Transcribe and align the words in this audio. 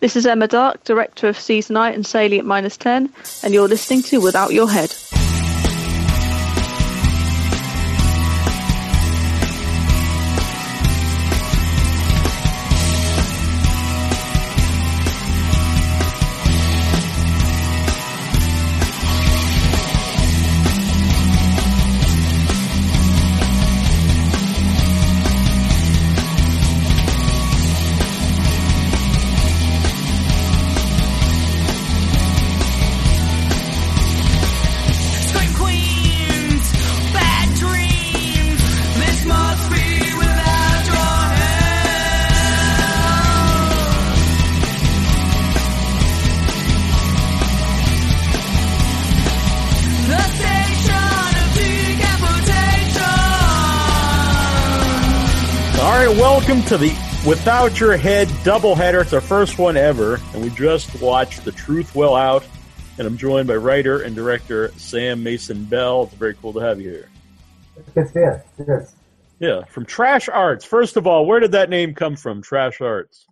This 0.00 0.14
is 0.14 0.26
Emma 0.26 0.46
Dark, 0.46 0.84
director 0.84 1.26
of 1.26 1.36
Season 1.36 1.74
Seasonite 1.74 1.94
and 1.94 2.06
Salient 2.06 2.46
Minus 2.46 2.76
10, 2.76 3.12
and 3.42 3.52
you're 3.52 3.66
listening 3.66 4.02
to 4.02 4.20
Without 4.20 4.52
Your 4.52 4.70
Head. 4.70 4.94
All 55.98 56.06
right, 56.06 56.16
welcome 56.16 56.62
to 56.66 56.78
the 56.78 56.90
Without 57.26 57.80
Your 57.80 57.96
Head 57.96 58.28
doubleheader. 58.44 59.02
It's 59.02 59.12
our 59.12 59.20
first 59.20 59.58
one 59.58 59.76
ever, 59.76 60.20
and 60.32 60.40
we 60.40 60.48
just 60.50 61.02
watched 61.02 61.44
The 61.44 61.50
Truth 61.50 61.96
Will 61.96 62.14
Out. 62.14 62.46
And 62.98 63.06
I'm 63.08 63.16
joined 63.16 63.48
by 63.48 63.56
writer 63.56 64.02
and 64.02 64.14
director 64.14 64.70
Sam 64.76 65.24
Mason 65.24 65.64
Bell. 65.64 66.04
It's 66.04 66.14
very 66.14 66.34
cool 66.34 66.52
to 66.52 66.60
have 66.60 66.80
you 66.80 66.88
here. 66.88 67.08
Good 67.96 68.06
to 68.06 68.08
see 68.12 68.20
you. 68.20 68.64
Yes. 68.68 68.94
Yeah, 69.40 69.64
from 69.64 69.86
Trash 69.86 70.28
Arts. 70.28 70.64
First 70.64 70.96
of 70.96 71.08
all, 71.08 71.26
where 71.26 71.40
did 71.40 71.50
that 71.50 71.68
name 71.68 71.94
come 71.94 72.14
from, 72.14 72.42
Trash 72.42 72.80
Arts? 72.80 73.26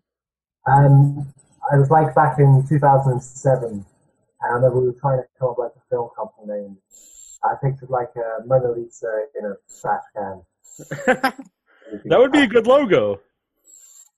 Um, 0.66 1.32
I 1.72 1.78
was 1.78 1.88
like 1.88 2.16
back 2.16 2.40
in 2.40 2.66
2007, 2.68 3.68
and 3.70 3.84
I 4.42 4.48
remember 4.48 4.80
we 4.80 4.86
were 4.88 4.98
trying 5.00 5.18
to 5.18 5.24
come 5.38 5.50
up 5.50 5.58
with 5.58 5.66
like 5.66 5.76
a 5.76 5.88
film 5.88 6.08
company 6.16 6.62
name. 6.62 6.76
I 7.44 7.54
pictured 7.62 7.90
like 7.90 8.10
a 8.16 8.44
Mona 8.44 8.72
Lisa 8.72 9.26
in 9.38 9.46
a 9.46 9.54
trash 9.80 10.02
can. 10.16 11.32
That 12.06 12.18
would 12.18 12.32
be 12.32 12.42
a 12.42 12.46
good 12.46 12.66
logo. 12.66 13.20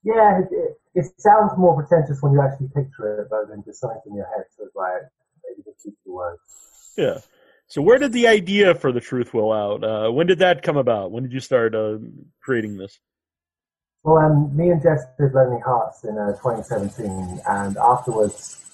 Yeah, 0.03 0.39
it, 0.39 0.77
it, 0.95 1.05
sounds 1.17 1.51
more 1.57 1.75
pretentious 1.75 2.21
when 2.21 2.33
you 2.33 2.41
actually 2.41 2.67
picture 2.67 3.21
it, 3.21 3.27
though, 3.29 3.45
than 3.49 3.63
just 3.63 3.81
something 3.81 4.01
in 4.07 4.15
your 4.15 4.27
head. 4.27 4.45
So 4.55 4.65
it's 4.65 4.75
like 4.75 5.03
maybe 5.43 5.63
just 5.63 5.83
keep 5.83 5.95
the 6.05 6.13
words. 6.13 6.41
Yeah. 6.97 7.19
So 7.67 7.81
where 7.81 7.99
did 7.99 8.13
the 8.13 8.27
idea 8.27 8.73
for 8.73 8.91
The 8.91 9.01
Truth 9.01 9.33
Will 9.33 9.51
Out? 9.51 9.83
Uh, 9.83 10.09
when 10.11 10.25
did 10.25 10.39
that 10.39 10.63
come 10.63 10.77
about? 10.77 11.11
When 11.11 11.23
did 11.23 11.33
you 11.33 11.39
start 11.39 11.75
uh, 11.75 11.97
creating 12.41 12.77
this? 12.77 12.99
Well, 14.03 14.17
um, 14.17 14.55
me 14.55 14.69
and 14.69 14.81
Jess 14.81 15.03
did 15.19 15.33
Lonely 15.33 15.61
Hearts 15.61 16.03
in 16.05 16.17
uh, 16.17 16.31
2017, 16.41 17.41
and 17.47 17.77
afterwards 17.77 18.65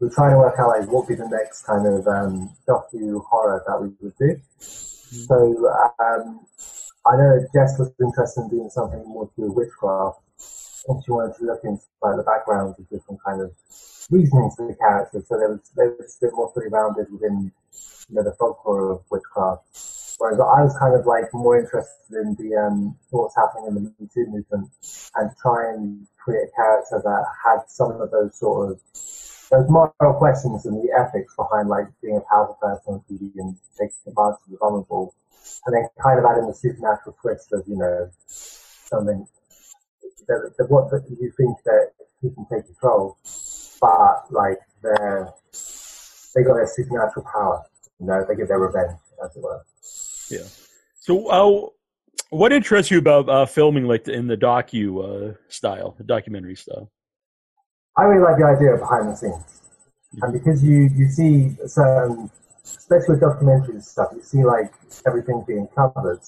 we 0.00 0.08
were 0.08 0.14
trying 0.14 0.32
to 0.32 0.38
work 0.38 0.54
out 0.58 0.68
like 0.68 0.88
what 0.88 1.06
would 1.06 1.08
be 1.08 1.14
the 1.14 1.28
next 1.28 1.62
kind 1.62 1.86
of 1.86 2.08
um, 2.08 2.50
docu 2.66 3.22
horror 3.26 3.62
that 3.66 3.80
we 3.80 3.90
would 4.00 4.16
do. 4.18 4.40
So 4.58 5.68
um, 6.00 6.40
I 7.06 7.16
know 7.16 7.46
Jess 7.52 7.78
was 7.78 7.92
interested 8.00 8.42
in 8.42 8.48
doing 8.48 8.70
something 8.70 9.02
more 9.06 9.26
to 9.26 9.32
do 9.36 9.42
with 9.48 9.68
witchcraft, 9.68 10.20
and 10.88 11.02
she 11.04 11.10
wanted 11.10 11.36
to 11.38 11.44
look 11.44 11.60
into 11.64 11.82
like 12.02 12.16
the 12.16 12.22
backgrounds 12.22 12.78
of 12.78 12.88
different 12.90 13.20
kind 13.24 13.40
of 13.40 13.52
reasonings 14.10 14.56
for 14.56 14.66
the 14.68 14.74
characters. 14.74 15.24
So 15.28 15.38
there 15.38 15.48
was 15.48 15.60
there 15.76 15.90
was 15.96 16.18
a 16.20 16.26
bit 16.26 16.34
more 16.34 16.52
fully 16.52 16.68
rounded 16.68 17.10
within 17.10 17.52
you 18.08 18.14
know 18.14 18.22
the 18.22 18.32
folklore 18.38 18.92
of 18.92 19.02
witchcraft. 19.10 19.64
Whereas 20.18 20.38
I 20.38 20.60
was 20.62 20.76
kind 20.78 20.94
of 20.94 21.06
like 21.06 21.32
more 21.32 21.58
interested 21.58 22.12
in 22.12 22.34
the 22.36 22.54
um, 22.54 22.98
what's 23.08 23.34
happening 23.34 23.68
in 23.68 23.74
the 23.74 23.80
Me 23.80 24.08
Too 24.12 24.26
movement 24.26 24.68
and 25.16 25.30
try 25.40 25.72
and 25.72 26.06
create 26.22 26.48
a 26.48 26.50
character 26.54 27.00
that 27.02 27.24
had 27.42 27.60
some 27.68 27.92
of 27.92 28.10
those 28.10 28.38
sort 28.38 28.72
of 28.72 28.80
those 29.50 29.68
moral 29.68 30.14
questions 30.18 30.66
and 30.66 30.76
the 30.76 30.92
ethics 30.92 31.34
behind 31.36 31.68
like 31.68 31.86
being 32.02 32.16
a 32.16 32.20
powerful 32.20 32.58
person 32.60 32.94
on 32.94 33.04
TV 33.10 33.30
and 33.36 33.56
taking 33.78 33.96
advantage 34.06 34.40
of 34.46 34.50
the 34.50 34.56
vulnerable, 34.58 35.14
and 35.66 35.74
then 35.74 35.88
kind 36.02 36.18
of 36.18 36.24
adding 36.24 36.46
the 36.46 36.54
supernatural 36.54 37.16
twist 37.20 37.52
of 37.52 37.62
you 37.66 37.76
know 37.76 38.10
something 38.26 39.26
that, 40.28 40.54
that 40.58 40.70
what 40.70 40.90
that 40.90 41.04
you 41.08 41.32
think 41.36 41.56
that 41.64 41.90
you 42.22 42.30
can 42.30 42.46
take 42.46 42.66
control, 42.66 43.18
but 43.80 44.30
like 44.30 44.58
they're 44.82 45.32
they 46.34 46.42
got 46.42 46.54
their 46.54 46.66
supernatural 46.66 47.26
power, 47.32 47.62
you 47.98 48.06
know, 48.06 48.24
they 48.28 48.34
get 48.36 48.48
their 48.48 48.58
revenge, 48.58 48.98
as 49.24 49.36
it 49.36 49.42
were. 49.42 49.62
Yeah. 50.30 50.46
So, 51.00 51.28
uh, 51.28 51.68
what 52.30 52.52
interests 52.52 52.90
you 52.90 52.98
about 52.98 53.28
uh, 53.28 53.46
filming 53.46 53.84
like 53.84 54.06
in 54.06 54.26
the 54.26 54.36
docu 54.36 55.32
uh, 55.32 55.34
style, 55.48 55.94
the 55.98 56.04
documentary 56.04 56.56
style? 56.56 56.90
I 57.96 58.02
really 58.04 58.22
like 58.22 58.38
the 58.38 58.44
idea 58.46 58.74
of 58.74 58.80
behind 58.80 59.08
the 59.10 59.16
scenes, 59.16 59.44
and 60.22 60.32
because 60.32 60.62
you 60.62 60.88
you 60.94 61.08
see 61.08 61.56
certain, 61.66 62.30
especially 62.64 63.14
with 63.16 63.20
documentaries 63.22 63.84
stuff, 63.84 64.08
you 64.14 64.22
see 64.22 64.44
like 64.44 64.72
everything 65.06 65.44
being 65.46 65.66
covered, 65.74 66.20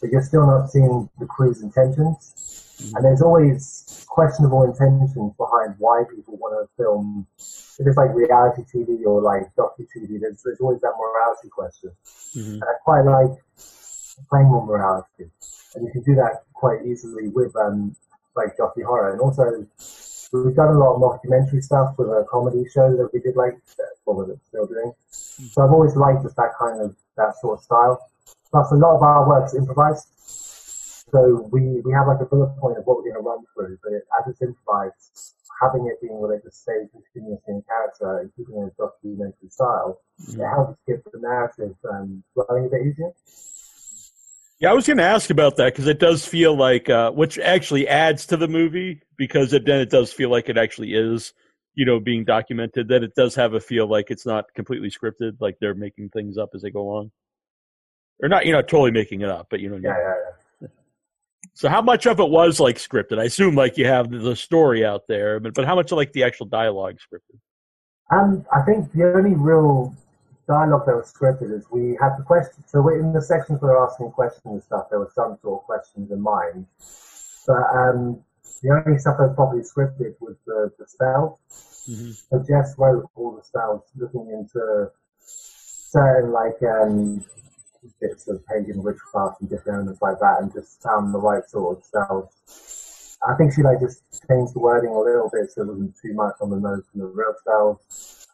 but 0.00 0.10
you're 0.10 0.22
still 0.22 0.46
not 0.46 0.70
seeing 0.70 1.08
the 1.18 1.26
crew's 1.26 1.62
intentions, 1.62 2.74
and 2.94 3.04
there's 3.04 3.22
always 3.22 4.04
questionable 4.08 4.62
intentions 4.64 5.32
behind 5.36 5.74
why 5.78 6.04
people 6.14 6.36
want 6.36 6.54
to 6.60 6.82
film. 6.82 7.26
If 7.80 7.86
it's 7.86 7.96
like 7.96 8.12
reality 8.14 8.62
TV 8.74 9.06
or 9.06 9.22
like 9.22 9.54
docu 9.56 9.86
TV, 9.94 10.18
there's, 10.20 10.42
there's 10.44 10.60
always 10.60 10.80
that 10.80 10.94
morality 10.98 11.48
question, 11.48 11.90
Mhm. 12.36 12.54
and 12.60 12.64
I 12.64 12.74
quite 12.84 13.02
like 13.02 13.34
playing 14.28 14.50
with 14.50 14.64
morality, 14.64 15.30
and 15.74 15.86
you 15.86 15.92
can 15.92 16.02
do 16.02 16.14
that 16.16 16.42
quite 16.54 16.84
easily 16.84 17.28
with 17.28 17.54
um 17.56 17.96
like 18.36 18.56
docu 18.56 18.82
horror, 18.84 19.12
and 19.12 19.20
also 19.20 19.66
we've 20.32 20.54
done 20.54 20.74
a 20.74 20.78
lot 20.78 20.94
of 20.94 21.00
mockumentary 21.00 21.62
stuff 21.62 21.94
with 21.98 22.08
a 22.08 22.26
comedy 22.30 22.64
show 22.72 22.96
that 22.96 23.10
we 23.12 23.20
did 23.20 23.36
like 23.36 23.56
what 24.04 24.16
was 24.16 24.30
it 24.30 24.38
still 24.48 24.66
doing. 24.66 24.92
So 25.08 25.62
I've 25.62 25.72
always 25.72 25.96
liked 25.96 26.22
just 26.22 26.36
that 26.36 26.52
kind 26.58 26.80
of 26.80 26.96
that 27.16 27.36
sort 27.40 27.58
of 27.58 27.64
style. 27.64 28.10
Plus 28.50 28.72
a 28.72 28.76
lot 28.76 28.96
of 28.96 29.02
our 29.02 29.28
work's 29.28 29.54
improvised. 29.54 30.08
So 31.10 31.48
we, 31.52 31.80
we 31.80 31.92
have 31.92 32.06
like 32.06 32.20
a 32.20 32.26
bullet 32.26 32.56
point 32.58 32.78
of 32.78 32.84
what 32.84 32.98
we're 32.98 33.10
going 33.12 33.22
to 33.22 33.28
run 33.28 33.44
through, 33.54 33.78
but 33.82 33.92
it, 33.92 34.04
as 34.20 34.28
it's 34.28 34.42
improvised, 34.42 35.34
having 35.60 35.86
it 35.86 36.00
being 36.00 36.20
related 36.20 36.44
to 36.44 36.50
stage 36.50 36.88
continuously 36.92 37.54
in 37.54 37.62
character 37.62 38.18
and 38.20 38.30
keeping 38.36 38.60
it 38.60 38.72
a 38.72 38.82
documentary 38.82 39.48
style, 39.48 40.00
it 40.28 40.44
helps 40.44 40.72
us 40.72 40.78
get 40.86 41.04
the 41.12 41.18
narrative 41.18 41.74
um, 41.90 42.22
flowing 42.34 42.66
a 42.66 42.68
bit 42.68 42.86
easier. 42.86 43.12
Yeah, 44.60 44.70
I 44.70 44.74
was 44.74 44.88
going 44.88 44.96
to 44.96 45.04
ask 45.04 45.30
about 45.30 45.56
that 45.56 45.72
because 45.72 45.86
it 45.86 46.00
does 46.00 46.26
feel 46.26 46.56
like, 46.56 46.90
uh, 46.90 47.12
which 47.12 47.38
actually 47.38 47.86
adds 47.86 48.26
to 48.26 48.36
the 48.36 48.48
movie 48.48 49.00
because 49.16 49.52
it, 49.52 49.64
then 49.64 49.80
it 49.80 49.88
does 49.88 50.12
feel 50.12 50.30
like 50.30 50.48
it 50.48 50.58
actually 50.58 50.94
is, 50.94 51.32
you 51.74 51.86
know, 51.86 52.00
being 52.00 52.24
documented. 52.24 52.88
That 52.88 53.04
it 53.04 53.14
does 53.14 53.36
have 53.36 53.54
a 53.54 53.60
feel 53.60 53.86
like 53.86 54.10
it's 54.10 54.26
not 54.26 54.46
completely 54.56 54.90
scripted, 54.90 55.36
like 55.40 55.56
they're 55.60 55.74
making 55.74 56.08
things 56.08 56.36
up 56.38 56.50
as 56.54 56.62
they 56.62 56.70
go 56.70 56.80
along, 56.80 57.12
or 58.20 58.28
not, 58.28 58.46
you 58.46 58.52
know, 58.52 58.62
totally 58.62 58.90
making 58.90 59.20
it 59.20 59.28
up, 59.28 59.46
but 59.48 59.60
you 59.60 59.70
know. 59.70 59.76
Yeah, 59.76 59.94
yeah, 59.96 60.14
yeah. 60.62 60.68
So 61.54 61.68
how 61.68 61.80
much 61.80 62.06
of 62.06 62.18
it 62.18 62.28
was 62.28 62.58
like 62.58 62.78
scripted? 62.78 63.20
I 63.20 63.24
assume 63.24 63.54
like 63.54 63.78
you 63.78 63.86
have 63.86 64.10
the 64.10 64.34
story 64.34 64.84
out 64.84 65.02
there, 65.06 65.38
but 65.38 65.54
but 65.54 65.66
how 65.66 65.76
much 65.76 65.92
of 65.92 65.96
like 65.98 66.12
the 66.12 66.24
actual 66.24 66.46
dialogue 66.46 66.96
scripted? 66.96 67.38
And 68.10 68.44
I 68.52 68.62
think 68.62 68.90
the 68.92 69.12
only 69.14 69.34
real 69.36 69.94
dialogue 70.48 70.86
that 70.86 70.96
was 70.96 71.12
scripted 71.12 71.52
is 71.56 71.64
we 71.70 71.96
had 72.00 72.16
the 72.18 72.22
question. 72.24 72.64
So 72.66 72.80
we- 72.80 72.98
in 72.98 73.12
the 73.12 73.22
sections 73.22 73.60
we 73.60 73.68
were 73.68 73.78
asking 73.86 74.10
questions 74.12 74.44
and 74.46 74.62
stuff, 74.62 74.88
there 74.90 74.98
was 74.98 75.12
some 75.14 75.38
sort 75.42 75.60
of 75.60 75.66
questions 75.66 76.10
in 76.10 76.20
mind. 76.20 76.66
But 77.46 77.64
um, 77.80 78.24
the 78.62 78.70
only 78.70 78.98
stuff 78.98 79.18
that 79.18 79.28
was 79.28 79.34
properly 79.36 79.62
scripted 79.62 80.14
was 80.20 80.36
the, 80.46 80.72
the 80.78 80.86
spells. 80.86 81.38
Mhm. 81.88 82.12
So 82.28 82.38
Jess 82.48 82.74
wrote 82.78 83.08
all 83.14 83.32
the 83.36 83.42
spells 83.44 83.82
looking 83.96 84.28
into 84.30 84.90
certain 85.20 86.32
like 86.32 86.60
um, 86.62 87.24
bits 88.00 88.28
of 88.28 88.44
pagan 88.46 88.82
witchcraft 88.82 89.40
and 89.40 89.48
different 89.48 89.76
elements 89.76 90.02
like 90.02 90.18
that 90.20 90.40
and 90.42 90.52
just 90.52 90.82
found 90.82 91.14
the 91.14 91.18
right 91.18 91.48
sort 91.48 91.78
of 91.78 91.84
spells. 91.84 93.16
I 93.26 93.34
think 93.36 93.52
she 93.54 93.62
like 93.62 93.80
just 93.80 94.02
changed 94.28 94.54
the 94.54 94.60
wording 94.60 94.90
a 94.90 94.98
little 95.00 95.30
bit 95.32 95.50
so 95.50 95.62
it 95.62 95.68
wasn't 95.68 95.94
too 96.00 96.12
much 96.14 96.34
on 96.40 96.50
the 96.50 96.56
nose 96.60 96.84
from 96.90 97.00
the 97.00 97.06
real 97.06 97.34
spells. 97.40 97.78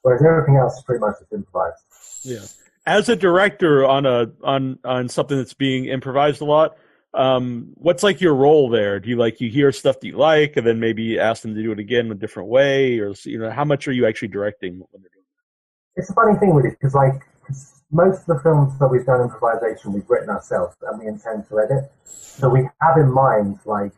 Whereas 0.03 0.23
everything 0.23 0.57
else 0.57 0.77
is 0.79 0.83
pretty 0.85 1.01
much 1.01 1.17
just 1.21 1.33
improvised. 1.33 1.81
Yeah. 2.25 2.45
As 2.87 3.09
a 3.09 3.17
director 3.17 3.87
on 3.87 4.07
a 4.07 4.31
on 4.43 4.79
on 4.85 5.09
something 5.09 5.37
that's 5.37 5.55
being 5.55 5.87
improvised 5.87 6.41
a 6.41 6.45
lot, 6.45 6.77
um, 7.15 7.73
what's 7.75 8.03
like 8.03 8.21
your 8.21 8.35
role 8.35 8.69
there? 8.69 9.01
Do 9.01 9.09
you 9.09 9.17
like 9.17 9.41
you 9.41 9.49
hear 9.49 9.73
stuff 9.73 10.01
that 10.01 10.07
you 10.07 10.17
like, 10.17 10.57
and 10.57 10.67
then 10.67 10.81
maybe 10.81 11.19
ask 11.19 11.43
them 11.43 11.55
to 11.55 11.63
do 11.63 11.73
it 11.73 11.79
again 11.79 12.07
in 12.07 12.13
a 12.13 12.17
different 12.17 12.49
way, 12.49 12.99
or 12.99 13.15
you 13.25 13.39
know, 13.39 13.51
how 13.51 13.65
much 13.65 13.89
are 13.89 13.93
you 13.93 14.07
actually 14.07 14.29
directing 14.29 14.79
when 14.91 15.03
they're 15.03 15.11
doing? 15.15 15.25
It's 15.97 16.11
a 16.11 16.15
funny 16.15 16.39
thing 16.39 16.55
with 16.55 16.67
it 16.67 16.77
because 16.79 16.95
like 16.95 17.23
most 17.91 18.29
of 18.29 18.37
the 18.37 18.41
films 18.41 18.77
that 18.81 18.89
we've 18.89 19.07
done 19.07 19.23
improvisation 19.23 19.93
we've 19.93 20.09
written 20.11 20.29
ourselves 20.29 20.77
and 20.83 20.99
we 20.99 21.07
intend 21.07 21.49
to 21.49 21.61
edit. 21.61 21.91
So 22.05 22.49
we 22.49 22.69
have 22.81 22.97
in 22.97 23.13
mind 23.13 23.61
like 23.65 23.93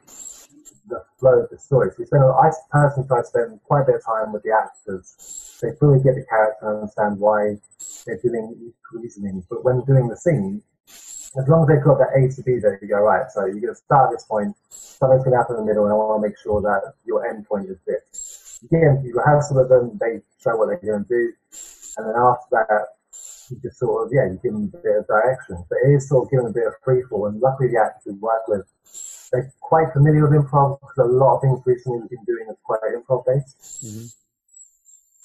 the 0.88 1.04
flow 1.18 1.40
of 1.40 1.50
the 1.50 1.58
story. 1.58 1.90
So 1.90 1.96
you 2.00 2.06
spend, 2.06 2.24
I 2.24 2.50
personally 2.70 3.08
try 3.08 3.20
to 3.20 3.26
spend 3.26 3.60
quite 3.64 3.82
a 3.82 3.86
bit 3.86 3.94
of 3.96 4.04
time 4.04 4.32
with 4.32 4.42
the 4.42 4.52
actors. 4.52 5.58
They 5.62 5.72
fully 5.80 6.02
get 6.02 6.14
the 6.14 6.24
character 6.28 6.68
and 6.68 6.80
understand 6.82 7.18
why 7.18 7.56
they're 8.06 8.20
doing 8.22 8.56
each 8.62 8.74
reasoning. 8.92 9.44
But 9.48 9.64
when 9.64 9.84
doing 9.84 10.08
the 10.08 10.16
scene, 10.16 10.62
as 11.36 11.48
long 11.48 11.62
as 11.62 11.68
they've 11.68 11.84
got 11.84 11.98
that 11.98 12.16
A 12.16 12.28
to 12.32 12.42
B 12.42 12.58
there, 12.60 12.78
you 12.80 12.88
go, 12.88 13.00
right, 13.00 13.30
so 13.30 13.44
you're 13.44 13.60
going 13.60 13.74
to 13.74 13.74
start 13.74 14.08
at 14.08 14.16
this 14.16 14.24
point, 14.24 14.56
something's 14.70 15.24
going 15.24 15.32
to 15.32 15.38
happen 15.38 15.56
in 15.56 15.62
the 15.62 15.66
middle, 15.66 15.84
and 15.84 15.92
I 15.92 15.96
want 15.96 16.22
to 16.22 16.28
make 16.28 16.38
sure 16.38 16.62
that 16.62 16.94
your 17.04 17.26
end 17.28 17.46
point 17.46 17.68
is 17.68 17.78
this. 17.86 18.60
Again, 18.64 19.02
you 19.04 19.14
rehearsal 19.14 19.56
with 19.56 19.68
them, 19.68 19.98
they 20.00 20.22
show 20.42 20.56
what 20.56 20.68
they're 20.68 20.80
going 20.80 21.04
to 21.04 21.08
do, 21.08 21.32
and 21.98 22.08
then 22.08 22.16
after 22.16 22.48
that, 22.52 22.95
you 23.50 23.58
just 23.62 23.78
sort 23.78 24.06
of, 24.06 24.12
yeah, 24.12 24.24
you 24.24 24.38
give 24.42 24.52
them 24.52 24.72
a 24.72 24.76
bit 24.78 24.96
of 24.98 25.06
direction. 25.06 25.64
But 25.68 25.78
it 25.84 25.94
is 25.94 26.08
sort 26.08 26.24
of 26.24 26.30
giving 26.30 26.46
a 26.46 26.50
bit 26.50 26.66
of 26.66 26.74
free 26.84 27.02
fall, 27.08 27.26
and 27.26 27.40
luckily 27.40 27.68
the 27.70 27.80
actors 27.80 28.02
we 28.06 28.18
work 28.18 28.46
with, 28.48 28.66
they're 29.32 29.52
quite 29.60 29.92
familiar 29.92 30.28
with 30.28 30.38
improv, 30.38 30.80
because 30.80 30.98
a 30.98 31.04
lot 31.04 31.36
of 31.36 31.42
things 31.42 31.60
recently 31.64 32.00
we've 32.00 32.10
been 32.10 32.24
doing 32.24 32.46
is 32.48 32.56
quite 32.64 32.80
improv 32.94 33.24
based. 33.26 33.84
Mm-hmm. 33.84 34.06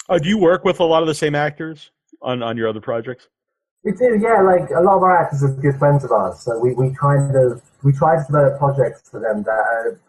Oh, 0.10 0.20
do 0.20 0.28
you 0.28 0.38
work 0.38 0.64
with 0.66 0.80
a 0.80 0.84
lot 0.84 1.04
of 1.04 1.08
the 1.08 1.16
same 1.16 1.36
actors 1.36 1.92
on, 2.22 2.42
on 2.44 2.58
your 2.58 2.68
other 2.68 2.82
projects? 2.82 3.28
We 3.84 3.94
do, 3.94 4.20
yeah. 4.22 4.42
Like 4.42 4.70
a 4.70 4.82
lot 4.82 4.98
of 4.98 5.04
our 5.04 5.24
actors 5.24 5.44
are 5.44 5.50
good 5.54 5.78
friends 5.78 6.04
of 6.04 6.12
ours, 6.12 6.40
so 6.42 6.60
we, 6.60 6.74
we 6.74 6.94
kind 6.94 7.36
of 7.36 7.62
we 7.84 7.92
try 7.94 8.16
to 8.16 8.24
develop 8.26 8.60
projects 8.60 9.10
for 9.10 9.20
them 9.20 9.44
that 9.44 9.52
are 9.52 10.00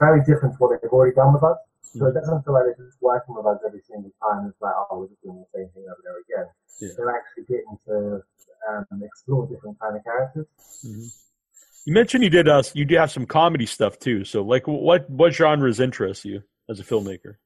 very 0.00 0.20
different 0.24 0.54
to 0.54 0.58
what 0.58 0.80
they've 0.80 0.90
already 0.90 1.14
done 1.14 1.32
with 1.32 1.44
us. 1.44 1.58
So 1.98 2.06
it 2.06 2.14
doesn't 2.14 2.44
feel 2.44 2.54
like 2.54 2.64
they're 2.64 2.86
just 2.86 3.00
working 3.00 3.34
with 3.34 3.46
us 3.46 3.60
every 3.66 3.80
single 3.80 4.10
time. 4.20 4.46
It's 4.48 4.60
like, 4.60 4.74
oh, 4.74 4.98
we're 4.98 5.08
just 5.08 5.22
doing 5.22 5.38
the 5.38 5.58
same 5.58 5.68
thing 5.74 5.84
over 5.84 6.00
and 6.02 6.10
over 6.10 6.22
again. 6.26 6.50
Yeah. 6.80 6.88
They're 6.96 7.14
actually 7.14 7.44
getting 7.44 7.78
to 7.86 8.22
um, 8.68 9.02
explore 9.02 9.46
different 9.46 9.78
kind 9.78 9.96
of 9.96 10.02
characters. 10.02 10.46
You 11.86 11.92
mentioned 11.92 12.24
you 12.24 12.30
did 12.30 12.48
uh, 12.48 12.62
you 12.72 12.84
do 12.84 12.96
have 12.96 13.10
some 13.10 13.26
comedy 13.26 13.66
stuff 13.66 13.98
too. 13.98 14.24
So 14.24 14.42
like, 14.42 14.66
what 14.66 15.08
what 15.08 15.34
genres 15.34 15.80
interest 15.80 16.24
you 16.24 16.42
as 16.68 16.80
a 16.80 16.84
filmmaker? 16.84 17.36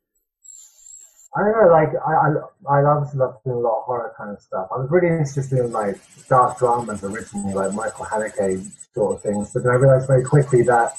I 1.37 1.41
don't 1.41 1.53
know, 1.53 1.71
like 1.71 1.91
I, 2.06 2.12
I, 2.12 2.79
I 2.79 2.85
obviously 2.85 3.19
love 3.21 3.37
doing 3.44 3.59
a 3.59 3.61
lot 3.61 3.81
of 3.81 3.85
horror 3.85 4.15
kind 4.17 4.31
of 4.31 4.41
stuff. 4.41 4.69
I 4.75 4.79
was 4.79 4.89
really 4.91 5.09
interested 5.09 5.59
in 5.59 5.73
like 5.73 5.97
dark 6.29 6.59
dramas 6.59 7.05
originally, 7.05 7.53
like 7.53 7.75
Michael 7.75 8.06
Haneke 8.06 8.65
sort 8.94 9.17
of 9.17 9.23
things. 9.23 9.53
But 9.53 9.65
then 9.65 9.73
I 9.73 9.75
realized 9.77 10.06
very 10.06 10.25
quickly 10.25 10.62
that 10.62 10.97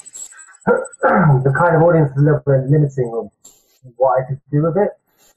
the 1.46 1.54
kind 1.56 1.76
of 1.76 1.82
audience 1.82 2.10
is 2.12 2.18
a 2.18 2.24
little 2.24 2.42
bit 2.44 2.68
limiting 2.68 3.10
of 3.14 3.30
what 3.96 4.20
I 4.20 4.28
could 4.28 4.40
do 4.50 4.62
with 4.62 4.76
it. 4.76 4.90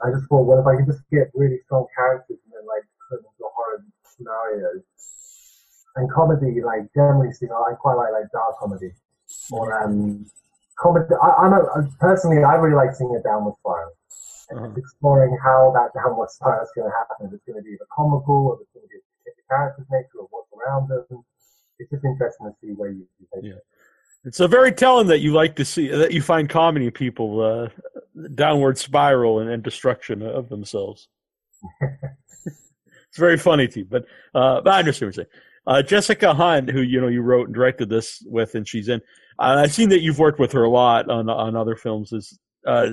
I 0.04 0.12
just 0.12 0.28
thought, 0.28 0.44
well, 0.44 0.60
if 0.60 0.68
I 0.68 0.76
could 0.76 0.88
just 0.92 1.04
get 1.12 1.32
really 1.34 1.60
strong 1.66 1.88
characters 1.96 2.38
and 2.44 2.52
then 2.52 2.66
like 2.68 2.84
put 3.10 3.24
them 3.24 3.32
into 3.32 3.48
horror 3.56 3.80
scenarios 4.18 4.84
and 5.96 6.12
comedy, 6.12 6.60
like 6.62 6.92
generally 6.94 7.32
speaking, 7.32 7.56
I 7.56 7.74
quite 7.80 7.96
like 7.96 8.12
like 8.12 8.28
dark 8.32 8.60
comedy 8.60 8.92
or 9.52 9.72
um 9.82 10.26
comedy. 10.78 11.08
I, 11.16 11.48
I'm 11.48 11.54
a, 11.54 11.88
personally, 12.00 12.44
I 12.44 12.56
really 12.56 12.76
like 12.76 12.96
seeing 12.96 13.16
a 13.16 13.24
downward 13.24 13.56
spiral 13.64 13.96
and 14.50 14.60
Uh-huh. 14.60 14.76
exploring 14.76 15.38
how 15.42 15.72
that 15.72 15.96
downward 15.96 16.30
spiral 16.32 16.64
is 16.64 16.72
going 16.76 16.90
to 16.92 16.96
happen. 17.00 17.28
If 17.28 17.34
it's 17.40 17.46
going 17.48 17.64
to 17.64 17.64
be 17.64 17.78
the 17.80 17.88
comical, 17.96 18.52
or 18.52 18.54
if 18.60 18.68
it's 18.68 18.74
going 18.76 18.84
to 18.84 18.92
be 18.92 19.00
the 19.24 19.32
character's 19.48 19.88
nature, 19.90 20.20
or 20.20 20.28
what's 20.32 20.52
around 20.52 20.90
them. 20.90 21.24
It's 21.80 21.90
just 21.90 22.04
interesting 22.06 22.48
to 22.48 22.54
see 22.62 22.74
where 22.76 22.92
you, 22.92 23.08
you 23.20 23.26
take 23.34 23.44
Yeah. 23.46 23.58
it. 23.58 23.66
It's 24.26 24.40
a 24.40 24.48
very 24.48 24.72
telling 24.72 25.08
that 25.08 25.20
you 25.20 25.34
like 25.34 25.56
to 25.58 25.66
see 25.66 25.90
that 25.90 26.14
you 26.14 26.22
find 26.22 26.50
comedy 26.50 26.86
in 26.86 26.92
people 26.92 27.42
uh, 27.42 27.70
downward 28.36 28.78
spiral 28.78 29.40
and, 29.40 29.50
and 29.50 29.62
destruction 29.62 30.22
of 30.22 30.50
themselves. 30.50 31.10
it's 31.82 33.18
very 33.18 33.38
funny 33.38 33.68
to 33.68 33.80
you, 33.80 33.86
but 33.86 34.06
uh, 34.34 34.62
but 34.62 34.74
I 34.74 34.80
understand 34.80 35.10
what 35.10 35.18
you're 35.18 35.26
saying. 35.26 35.42
Uh, 35.66 35.82
Jessica 35.82 36.34
Hunt, 36.34 36.70
who 36.70 36.82
you 36.82 37.02
know 37.02 37.08
you 37.08 37.22
wrote 37.22 37.48
and 37.48 37.56
directed 37.56 37.90
this 37.90 38.22
with, 38.26 38.56
and 38.56 38.68
she's 38.68 38.88
in. 38.88 39.02
Uh, 39.40 39.62
I've 39.64 39.74
seen 39.74 39.90
that 39.90 40.02
you've 40.02 40.20
worked 40.20 40.40
with 40.40 40.52
her 40.54 40.64
a 40.64 40.70
lot 40.70 41.10
on 41.10 41.30
on 41.30 41.56
other 41.56 41.76
films. 41.76 42.14
Is 42.14 42.38
uh, 42.66 42.92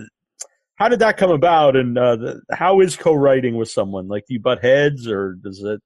how 0.76 0.88
did 0.88 0.98
that 1.00 1.16
come 1.16 1.30
about, 1.30 1.76
and 1.76 1.96
uh, 1.96 2.16
the, 2.16 2.42
how 2.52 2.80
is 2.80 2.96
co-writing 2.96 3.56
with 3.56 3.70
someone? 3.70 4.08
Like, 4.08 4.24
do 4.26 4.34
you 4.34 4.40
butt 4.40 4.62
heads, 4.62 5.06
or 5.06 5.34
does 5.34 5.62
it, 5.62 5.80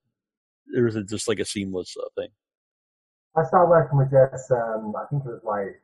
or 0.75 0.87
is 0.87 0.95
it 0.95 1.07
just 1.07 1.27
like 1.27 1.39
a 1.39 1.45
seamless 1.45 1.95
uh, 1.99 2.07
thing? 2.15 2.29
I 3.37 3.43
started 3.43 3.69
working 3.69 3.97
with 3.97 4.11
Jess, 4.11 4.49
um, 4.51 4.95
I 4.95 5.05
think 5.09 5.25
it 5.25 5.29
was 5.29 5.43
like 5.43 5.81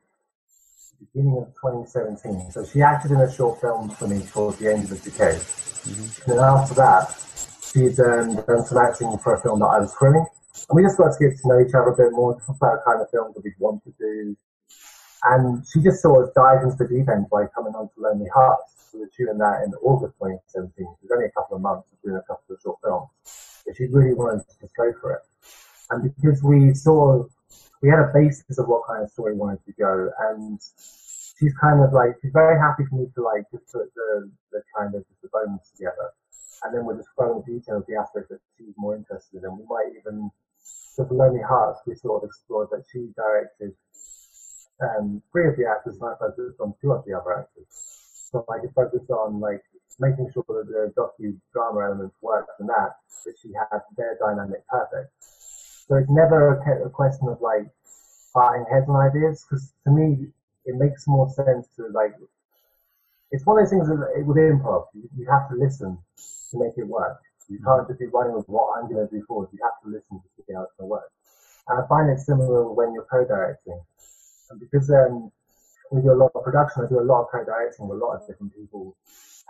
beginning 1.12 1.36
of 1.36 1.48
2017. 1.60 2.50
So 2.52 2.64
she 2.64 2.80
acted 2.80 3.10
in 3.10 3.20
a 3.20 3.30
short 3.32 3.60
film 3.60 3.90
for 3.90 4.08
me 4.08 4.24
called 4.32 4.58
The 4.58 4.72
End 4.72 4.84
of 4.84 5.02
the 5.02 5.10
Decade. 5.10 5.42
And 5.84 6.32
then 6.32 6.38
after 6.38 6.74
that, 6.74 7.12
she'd 7.60 7.98
um, 8.00 8.40
done 8.46 8.64
some 8.64 8.78
acting 8.78 9.18
for 9.18 9.34
a 9.34 9.40
film 9.40 9.60
that 9.60 9.66
I 9.66 9.80
was 9.80 9.92
crewing. 9.92 10.24
And 10.68 10.76
we 10.76 10.82
just 10.82 10.96
got 10.96 11.12
to 11.12 11.18
get 11.18 11.36
to 11.40 11.48
know 11.48 11.60
each 11.60 11.74
other 11.74 11.90
a 11.90 11.96
bit 11.96 12.12
more, 12.12 12.38
talk 12.40 12.56
about 12.56 12.80
the 12.80 12.84
kind 12.86 13.00
of 13.02 13.10
films 13.10 13.34
that 13.34 13.44
we'd 13.44 13.58
want 13.58 13.82
to 13.84 13.92
do. 13.98 14.36
And 15.24 15.64
she 15.72 15.80
just 15.80 16.00
sort 16.02 16.24
of 16.24 16.34
dived 16.34 16.64
into 16.64 16.76
the 16.76 16.88
deep 16.88 17.08
end 17.08 17.28
by 17.30 17.46
coming 17.54 17.74
on 17.74 17.88
to 17.92 17.94
Lonely 17.98 18.30
Hearts. 18.32 18.64
We 18.94 19.00
were 19.00 19.10
shooting 19.16 19.38
that 19.38 19.62
in 19.64 19.74
August 19.82 20.14
2017. 20.18 20.72
It 20.78 20.86
was 21.02 21.10
only 21.12 21.26
a 21.26 21.34
couple 21.36 21.56
of 21.56 21.62
months 21.62 21.88
of 21.92 22.00
doing 22.02 22.16
a 22.16 22.24
couple 22.24 22.54
of 22.54 22.60
short 22.62 22.78
films. 22.82 23.08
But 23.66 23.76
she 23.76 23.86
really 23.86 24.14
wanted 24.14 24.44
to 24.48 24.54
just 24.60 24.74
go 24.76 24.92
for 25.00 25.14
it. 25.14 25.22
And 25.90 26.02
because 26.02 26.42
we 26.42 26.74
sort 26.74 27.20
of, 27.20 27.30
we 27.82 27.90
had 27.90 27.98
a 27.98 28.10
basis 28.14 28.58
of 28.58 28.68
what 28.68 28.86
kind 28.86 29.02
of 29.02 29.10
story 29.10 29.34
we 29.34 29.40
wanted 29.40 29.64
to 29.66 29.72
go. 29.72 30.10
And 30.30 30.60
she's 31.38 31.52
kind 31.58 31.82
of 31.82 31.92
like, 31.92 32.14
she's 32.22 32.32
very 32.32 32.58
happy 32.58 32.84
for 32.88 32.96
me 32.96 33.10
to 33.14 33.22
like 33.22 33.44
just 33.50 33.66
put 33.72 33.92
the, 33.94 34.30
the 34.52 34.62
kind 34.78 34.94
of 34.94 35.04
the 35.20 35.28
bones 35.28 35.70
together. 35.74 36.14
And 36.62 36.72
then 36.72 36.86
we're 36.86 36.96
just 36.96 37.10
throwing 37.18 37.42
details, 37.42 37.82
the 37.88 37.98
aspects 37.98 38.30
that 38.30 38.38
she's 38.56 38.74
more 38.78 38.94
interested 38.94 39.42
in. 39.42 39.44
And 39.44 39.58
We 39.58 39.66
might 39.66 39.90
even, 39.98 40.30
so 40.62 41.04
for 41.04 41.14
Lonely 41.14 41.42
Hearts, 41.42 41.80
we 41.86 41.96
sort 41.96 42.22
of 42.22 42.30
explored 42.30 42.68
that 42.70 42.84
she 42.92 43.10
directed 43.18 43.74
um, 44.80 45.20
three 45.32 45.48
of 45.48 45.56
the 45.56 45.66
actors 45.66 45.98
and 45.98 46.06
I 46.06 46.14
focused 46.18 46.60
on 46.60 46.74
two 46.80 46.92
of 46.92 47.04
the 47.04 47.18
other 47.18 47.34
actors. 47.34 47.66
So 48.30 48.46
I 48.46 48.60
could 48.60 48.72
focus 48.74 49.10
on 49.10 49.40
like 49.40 49.62
making 49.98 50.30
sure 50.32 50.44
that 50.48 50.70
the 50.70 50.94
docu-drama 50.94 51.80
elements 51.80 52.14
worked 52.22 52.50
and 52.60 52.68
that, 52.68 52.94
that 53.26 53.34
she 53.42 53.50
had 53.52 53.82
their 53.96 54.16
dynamic 54.22 54.66
perfect. 54.68 55.10
So 55.88 55.96
it's 55.96 56.10
never 56.10 56.54
a, 56.54 56.86
a 56.86 56.90
question 56.90 57.28
of 57.28 57.40
like 57.40 57.66
butting 58.34 58.64
heads 58.70 58.88
on 58.88 58.96
ideas, 58.96 59.44
because 59.44 59.72
to 59.84 59.90
me, 59.90 60.28
it 60.64 60.76
makes 60.76 61.06
more 61.06 61.28
sense 61.30 61.68
to 61.76 61.88
like, 61.92 62.14
it's 63.30 63.44
one 63.44 63.58
of 63.58 63.64
those 63.64 63.70
things 63.70 63.88
that 63.88 64.12
it 64.16 64.24
with 64.26 64.36
improv, 64.36 64.86
you, 64.94 65.08
you 65.18 65.26
have 65.30 65.48
to 65.50 65.56
listen 65.56 65.98
to 66.50 66.58
make 66.58 66.76
it 66.76 66.86
work. 66.86 67.20
You 67.48 67.58
can't 67.58 67.86
just 67.88 67.98
be 67.98 68.06
running 68.06 68.34
with 68.34 68.48
what 68.48 68.78
I'm 68.78 68.90
going 68.90 69.06
to 69.06 69.12
do 69.12 69.22
forward. 69.26 69.48
You 69.52 69.58
have 69.62 69.82
to 69.82 69.88
listen 69.90 70.20
to 70.20 70.28
see 70.36 70.54
how 70.54 70.62
it's 70.62 70.72
going 70.78 70.88
to 70.88 70.92
work. 70.92 71.10
And 71.68 71.82
I 71.82 71.86
find 71.86 72.08
it 72.08 72.20
similar 72.20 72.70
when 72.72 72.94
you're 72.94 73.04
co-directing. 73.10 73.80
And 74.50 74.60
because 74.60 74.90
um, 74.90 75.32
we 75.90 76.00
do 76.00 76.12
a 76.12 76.14
lot 76.14 76.32
of 76.34 76.44
production, 76.44 76.84
I 76.84 76.88
do 76.88 77.00
a 77.00 77.02
lot 77.02 77.22
of 77.22 77.30
co-directing 77.30 77.88
with 77.88 78.00
a 78.00 78.04
lot 78.04 78.14
of 78.14 78.26
different 78.26 78.54
people. 78.54 78.96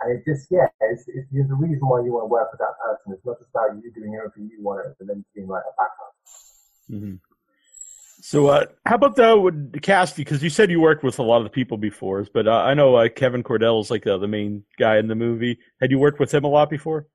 And 0.01 0.17
it 0.17 0.23
just, 0.25 0.47
yeah, 0.51 0.67
it's, 0.81 1.03
it's, 1.07 1.27
there's 1.31 1.49
a 1.49 1.55
reason 1.55 1.87
why 1.87 2.03
you 2.03 2.13
want 2.13 2.23
to 2.23 2.27
work 2.27 2.51
with 2.51 2.59
that 2.59 2.75
person. 2.83 3.13
It's 3.13 3.25
not 3.25 3.37
just 3.39 3.49
about 3.51 3.75
you 3.83 3.91
doing 3.91 4.15
everything 4.15 4.49
you 4.51 4.63
want 4.63 4.85
it, 4.85 4.95
and 4.99 5.09
then 5.09 5.23
being 5.33 5.47
like 5.47 5.63
a 5.63 5.73
backup. 5.79 6.13
hmm 6.89 7.15
So, 8.21 8.47
uh, 8.47 8.65
how 8.85 8.95
about 8.95 9.15
the, 9.15 9.37
with 9.37 9.71
the 9.71 9.79
cast? 9.79 10.15
Because 10.15 10.43
you 10.43 10.49
said 10.49 10.71
you 10.71 10.81
worked 10.81 11.03
with 11.03 11.19
a 11.19 11.23
lot 11.23 11.37
of 11.37 11.43
the 11.43 11.49
people 11.49 11.77
before, 11.77 12.25
but 12.33 12.47
uh, 12.47 12.51
I 12.51 12.73
know 12.73 12.95
uh, 12.95 13.09
Kevin 13.09 13.43
Cordell 13.43 13.81
is 13.81 13.91
like 13.91 14.05
uh, 14.07 14.17
the 14.17 14.27
main 14.27 14.63
guy 14.77 14.97
in 14.97 15.07
the 15.07 15.15
movie. 15.15 15.59
Had 15.79 15.91
you 15.91 15.99
worked 15.99 16.19
with 16.19 16.33
him 16.33 16.43
a 16.43 16.47
lot 16.49 16.69
before? 16.69 17.07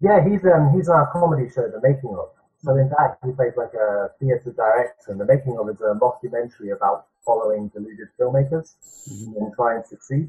Yeah, 0.00 0.22
he's 0.28 0.44
um 0.44 0.72
he's 0.74 0.88
on 0.88 0.96
our 0.96 1.10
comedy 1.10 1.48
show, 1.48 1.68
The 1.68 1.80
Making 1.82 2.10
of. 2.18 2.28
So 2.62 2.76
in 2.76 2.90
fact, 2.90 3.24
he 3.24 3.32
plays 3.32 3.52
like 3.56 3.72
a 3.74 4.10
theatre 4.20 4.52
director, 4.52 5.12
and 5.12 5.20
The 5.20 5.24
Making 5.24 5.58
of 5.58 5.68
is 5.70 5.80
a 5.80 5.94
mockumentary 5.94 6.76
about 6.76 7.06
following 7.24 7.68
deluded 7.68 8.08
filmmakers 8.20 8.74
and 9.08 9.54
trying 9.54 9.82
to 9.82 9.88
succeed. 9.88 10.28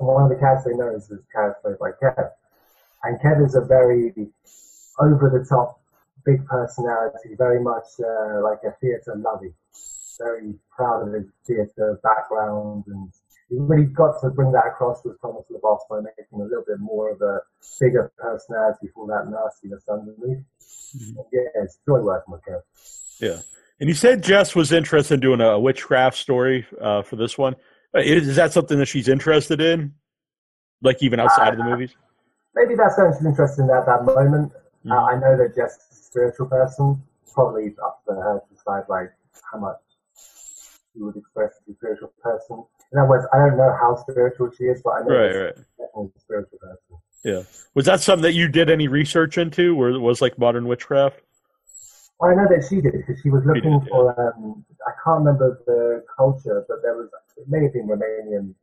One 0.00 0.24
of 0.24 0.30
the 0.30 0.36
characters 0.36 0.72
they 0.72 0.78
know 0.78 0.94
is 0.94 1.08
this 1.08 1.20
character 1.32 1.76
played 1.78 1.78
by 1.78 1.90
Kev. 2.02 2.30
And 3.04 3.20
Kev 3.20 3.44
is 3.44 3.54
a 3.54 3.60
very 3.60 4.12
over 4.98 5.30
the 5.30 5.44
top, 5.48 5.80
big 6.24 6.44
personality, 6.46 7.34
very 7.36 7.62
much 7.62 7.84
uh, 8.00 8.42
like 8.42 8.60
a 8.64 8.72
theatre 8.80 9.16
lovey. 9.16 9.52
Very 10.18 10.54
proud 10.74 11.08
of 11.08 11.14
his 11.14 11.26
theatre 11.46 11.98
background 12.02 12.84
and 12.88 13.10
he 13.50 13.56
really 13.58 13.86
got 13.86 14.20
to 14.22 14.30
bring 14.30 14.52
that 14.52 14.66
across 14.68 15.04
with 15.04 15.20
Thomas 15.20 15.44
LeBoss 15.50 15.80
by 15.90 16.00
making 16.00 16.26
him 16.32 16.40
a 16.40 16.44
little 16.44 16.64
bit 16.66 16.78
more 16.78 17.10
of 17.10 17.20
a 17.20 17.40
bigger 17.80 18.12
personality 18.16 18.88
for 18.94 19.08
that 19.08 19.28
nastiness 19.28 19.82
underneath. 19.90 20.44
And 20.94 21.16
yeah, 21.32 21.40
it's 21.56 21.78
joy 21.86 22.00
working 22.00 22.32
with 22.32 22.46
him. 22.46 22.60
Yeah. 23.18 23.40
And 23.80 23.88
you 23.88 23.94
said 23.94 24.22
Jess 24.22 24.54
was 24.54 24.72
interested 24.72 25.14
in 25.14 25.20
doing 25.20 25.40
a 25.40 25.58
witchcraft 25.58 26.16
story 26.16 26.66
uh, 26.80 27.02
for 27.02 27.16
this 27.16 27.36
one. 27.36 27.56
Uh, 27.94 28.00
Is, 28.00 28.28
is 28.28 28.36
that 28.36 28.52
something 28.52 28.78
that 28.78 28.86
she's 28.86 29.08
interested 29.08 29.60
in? 29.60 29.94
Like 30.82 31.02
even 31.02 31.20
outside 31.20 31.52
of 31.52 31.58
the 31.58 31.64
movies? 31.64 31.94
Maybe 32.54 32.74
that's 32.74 32.96
something 32.96 33.16
she's 33.18 33.26
interested 33.26 33.62
in 33.64 33.70
at 33.70 33.86
that 33.86 34.04
moment. 34.04 34.52
Uh, 34.90 34.94
I 34.94 35.14
know 35.18 35.36
that 35.36 35.54
Jess 35.54 35.76
is 35.92 35.98
a 35.98 36.02
spiritual 36.04 36.46
person. 36.46 37.02
Probably 37.34 37.74
up 37.84 38.02
to 38.08 38.14
her 38.14 38.40
to 38.40 38.54
decide 38.54 38.84
like 38.88 39.12
how 39.52 39.58
much 39.58 39.76
she 40.92 41.02
would 41.02 41.16
express 41.16 41.52
as 41.52 41.74
a 41.74 41.76
spiritual 41.76 42.12
person. 42.22 42.64
In 42.92 42.98
other 42.98 43.08
words, 43.08 43.26
I 43.32 43.38
don't 43.38 43.56
know 43.56 43.76
how 43.80 43.96
spiritual 44.08 44.50
she 44.56 44.64
is, 44.64 44.82
but 44.82 44.90
I 44.90 45.00
know 45.02 45.14
Right, 45.14 45.36
right. 45.36 45.52
she's 45.56 45.64
definitely 45.78 46.10
a 46.16 46.20
spiritual 46.20 46.58
person. 46.58 46.96
Yeah. 47.24 47.42
Was 47.74 47.86
that 47.86 48.00
something 48.00 48.22
that 48.22 48.32
you 48.32 48.48
did 48.48 48.70
any 48.70 48.88
research 48.88 49.38
into, 49.38 49.80
or 49.80 50.00
was 50.00 50.20
like 50.20 50.38
modern 50.38 50.66
witchcraft? 50.66 51.20
I 52.22 52.34
know 52.34 52.46
that 52.48 52.66
she 52.68 52.80
did 52.80 52.92
because 52.92 53.20
she 53.22 53.30
was 53.30 53.44
looking 53.46 53.80
for. 53.88 54.12
Um, 54.20 54.64
I 54.86 54.92
can't 55.02 55.20
remember 55.20 55.62
the 55.66 56.04
culture, 56.16 56.64
but 56.68 56.82
there 56.82 56.94
was 56.94 57.08
it 57.36 57.48
may 57.48 57.62
have 57.64 57.72
been 57.72 57.88
Romanian, 57.88 58.54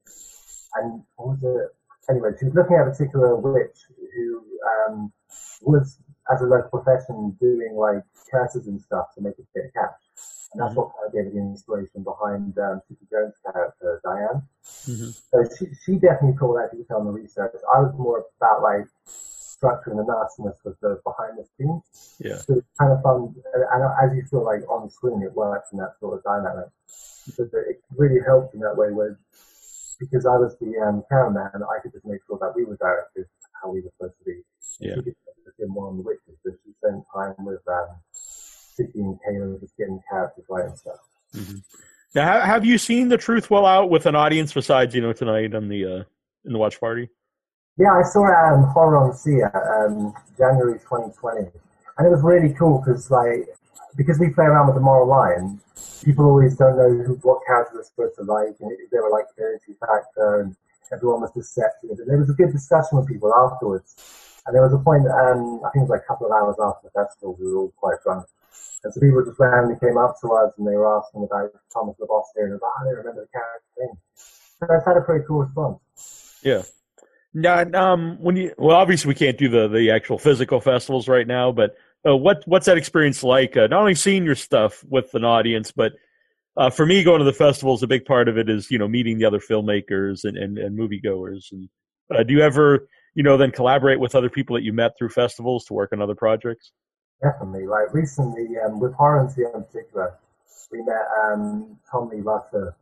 and 0.76 1.04
what 1.16 1.28
was 1.30 1.40
it? 1.44 1.76
Anyway, 2.10 2.32
she 2.40 2.46
was 2.46 2.54
looking 2.54 2.78
at 2.78 2.88
a 2.88 2.92
particular 2.92 3.36
witch 3.36 3.78
who 4.16 4.44
um, 4.88 5.12
was, 5.62 6.00
as 6.32 6.42
a 6.42 6.46
local 6.46 6.80
profession, 6.80 7.36
doing 7.42 7.76
like 7.76 8.04
curses 8.32 8.68
and 8.68 8.80
stuff 8.80 9.08
to 9.16 9.22
make 9.22 9.34
a 9.40 9.44
bit 9.54 9.66
of 9.66 9.74
cash. 9.74 10.00
And 10.54 10.62
that's 10.62 10.76
what 10.76 10.92
kind 10.96 11.08
of 11.08 11.14
gave 11.14 11.26
her 11.26 11.32
the 11.32 11.38
inspiration 11.40 12.04
behind 12.04 12.58
um, 12.60 12.82
Susie 12.88 13.08
Jones' 13.12 13.34
character, 13.44 14.00
Diane. 14.04 14.42
Mhm. 14.64 15.12
So 15.30 15.44
she, 15.58 15.66
she 15.84 16.00
definitely 16.00 16.38
put 16.38 16.48
all 16.48 16.56
that 16.56 16.72
detail 16.72 17.00
in 17.00 17.06
the 17.06 17.12
research. 17.12 17.56
I 17.76 17.82
was 17.82 17.94
more 17.98 18.24
about 18.40 18.62
like 18.64 18.88
structuring 19.62 19.98
the 19.98 20.06
nastiness 20.06 20.56
of 20.66 20.76
the 20.82 21.00
behind 21.04 21.38
the 21.38 21.46
scenes. 21.58 22.18
Yeah. 22.20 22.38
So 22.38 22.58
it's 22.58 22.68
kind 22.80 22.94
of 22.94 23.02
fun, 23.02 23.34
and 23.54 23.64
and 23.74 23.84
as 24.04 24.16
you 24.16 24.24
feel 24.30 24.46
like 24.46 24.62
on 24.70 24.90
screen, 24.90 25.22
it 25.24 25.34
works 25.34 25.70
in 25.72 25.80
that 25.80 25.94
sort 26.00 26.18
of 26.18 26.24
dynamic. 26.24 26.70
So 26.88 27.44
it 27.44 27.82
really 27.96 28.22
helped 28.26 28.54
in 28.54 28.62
that 28.62 28.78
way, 28.78 28.92
where 28.92 29.20
because 30.00 30.26
I 30.26 30.38
was 30.38 30.56
the 30.60 30.78
um, 30.86 31.04
cameraman, 31.10 31.50
I 31.56 31.82
could 31.82 31.92
just 31.92 32.06
make 32.06 32.22
sure 32.28 32.38
that 32.40 32.54
we 32.56 32.66
were 32.66 32.78
directed 32.78 33.26
how 33.62 33.72
we 33.72 33.82
were 33.82 33.90
supposed 33.98 34.18
to 34.20 34.26
be. 34.26 34.42
Yeah. 34.80 34.96
In 35.60 35.70
more 35.70 35.88
on 35.88 35.98
the 35.98 36.04
witches, 36.04 36.38
but 36.46 36.54
she 36.64 36.72
spent 36.74 37.04
time 37.12 37.34
with 37.40 37.62
um, 37.68 37.88
Suki 38.14 39.00
and 39.00 39.18
Taylor 39.28 39.58
just 39.60 39.76
getting 39.76 40.00
characters 40.08 40.46
right 40.50 40.66
and 40.66 40.78
stuff. 40.78 41.00
Now, 42.14 42.42
have 42.42 42.64
you 42.64 42.78
seen 42.78 43.10
the 43.10 43.18
truth 43.18 43.50
will 43.50 43.66
out 43.66 43.90
with 43.90 44.06
an 44.06 44.16
audience 44.16 44.54
besides 44.54 44.94
you 44.94 45.02
know 45.02 45.14
tonight 45.14 45.56
on 45.56 45.68
the 45.68 45.86
uh, 45.86 46.04
in 46.46 46.54
the 46.54 46.60
watch 46.60 46.80
party? 46.80 47.10
Yeah, 47.78 47.94
I 47.94 48.04
saw 48.04 48.26
um, 48.26 48.64
Horror 48.74 48.98
on 48.98 49.14
Sea 49.14 49.44
um, 49.44 50.14
January 50.38 50.80
2020, 50.80 51.46
and 51.98 52.08
it 52.08 52.10
was 52.10 52.24
really 52.24 52.54
cool 52.58 52.82
because 52.82 53.12
like 53.12 53.46
because 53.96 54.20
we 54.20 54.30
play 54.30 54.46
around 54.46 54.68
with 54.68 54.76
the 54.76 54.82
moral 54.82 55.08
line, 55.08 55.60
people 56.04 56.26
always 56.26 56.56
don't 56.56 56.78
know 56.78 56.90
who, 56.90 57.14
what 57.22 57.42
characters 57.46 57.92
they're 57.98 58.10
supposed 58.10 58.18
to 58.18 58.24
like, 58.24 58.58
and 58.62 58.72
they 58.92 59.00
were 59.00 59.12
like 59.12 59.26
community 59.36 59.74
factor, 59.80 60.42
and 60.42 60.56
everyone 60.92 61.22
was 61.22 61.32
deceptive. 61.32 61.98
And 62.00 62.10
there 62.10 62.18
was 62.18 62.30
a 62.30 62.34
good 62.34 62.52
discussion 62.52 62.98
with 62.98 63.08
people 63.08 63.34
afterwards, 63.34 63.94
and 64.48 64.56
there 64.56 64.64
was 64.64 64.74
a 64.74 64.80
point, 64.80 65.06
um, 65.12 65.60
I 65.62 65.70
think 65.70 65.84
it 65.84 65.92
was 65.92 66.00
like 66.00 66.08
a 66.08 66.08
couple 66.08 66.28
of 66.28 66.32
hours 66.32 66.56
after 66.56 66.88
the 66.88 66.96
festival, 66.96 67.36
we 67.38 67.52
were 67.52 67.68
all 67.68 67.74
quite 67.76 68.02
drunk. 68.02 68.26
And 68.84 68.94
so 68.94 69.02
people 69.02 69.26
just 69.26 69.38
randomly 69.38 69.76
came 69.78 69.98
up 69.98 70.16
to 70.22 70.32
us 70.34 70.54
and 70.58 70.66
they 70.66 70.76
were 70.76 70.88
asking 70.88 71.28
about 71.28 71.52
Thomas 71.74 71.98
LeBostier 72.00 72.48
and 72.48 72.54
about, 72.56 72.72
oh, 72.80 72.86
they 72.86 72.96
remember 72.96 73.28
the 73.28 73.32
character 73.36 73.68
thing. 73.76 73.98
So 74.16 74.66
that's 74.70 74.86
had 74.86 74.96
a 74.96 75.02
pretty 75.02 75.26
cool 75.28 75.44
response. 75.44 76.40
Yeah. 76.42 76.64
Now, 77.38 77.64
um, 77.76 78.18
when 78.20 78.36
you 78.36 78.52
well, 78.58 78.76
obviously 78.76 79.10
we 79.10 79.14
can't 79.14 79.38
do 79.38 79.48
the 79.48 79.68
the 79.68 79.92
actual 79.92 80.18
physical 80.18 80.60
festivals 80.60 81.08
right 81.08 81.28
now, 81.28 81.52
but 81.52 81.76
uh, 82.04 82.18
what 82.18 82.42
what's 82.48 82.66
that 82.66 82.80
experience 82.80 83.22
like? 83.22 83.56
Uh, 83.56 83.68
not 83.68 83.80
only 83.80 83.94
seeing 83.94 84.26
your 84.26 84.34
stuff 84.34 84.84
with 84.90 85.14
an 85.14 85.24
audience, 85.24 85.72
but 85.72 85.94
uh, 86.58 86.72
for 86.72 86.88
me, 86.88 87.04
going 87.04 87.20
to 87.20 87.26
the 87.26 87.32
festivals, 87.32 87.84
a 87.84 87.88
big 87.88 88.06
part 88.06 88.28
of 88.28 88.40
it 88.40 88.50
is 88.50 88.72
you 88.72 88.80
know 88.80 88.88
meeting 88.88 89.20
the 89.20 89.26
other 89.26 89.38
filmmakers 89.38 90.24
and 90.24 90.36
and, 90.36 90.58
and 90.58 90.76
moviegoers. 90.76 91.52
And 91.52 91.70
uh, 92.12 92.24
do 92.24 92.34
you 92.34 92.42
ever 92.42 92.88
you 93.14 93.22
know 93.22 93.38
then 93.38 93.52
collaborate 93.52 94.00
with 94.00 94.16
other 94.16 94.32
people 94.32 94.56
that 94.56 94.64
you 94.64 94.74
met 94.74 94.98
through 94.98 95.10
festivals 95.10 95.66
to 95.66 95.76
work 95.76 95.94
on 95.94 96.02
other 96.02 96.16
projects? 96.16 96.72
Definitely. 97.22 97.68
Like 97.68 97.94
recently, 97.94 98.48
um, 98.66 98.80
with 98.80 98.96
Horror 98.96 99.32
in 99.38 99.64
particular, 99.64 100.16
we 100.72 100.82
met 100.82 101.06
um, 101.24 101.78
Tom 101.92 102.10
Rutter, 102.10 102.76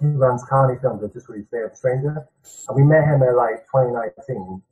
who 0.00 0.08
runs 0.16 0.42
Carney 0.44 0.78
Films, 0.80 1.02
that 1.02 1.12
just 1.12 1.28
released 1.28 1.50
the 1.50 1.70
Stranger. 1.74 2.26
And 2.68 2.76
we 2.76 2.82
met 2.82 3.04
him 3.04 3.22
at 3.22 3.36
like 3.36 3.66
2019. 3.70 4.62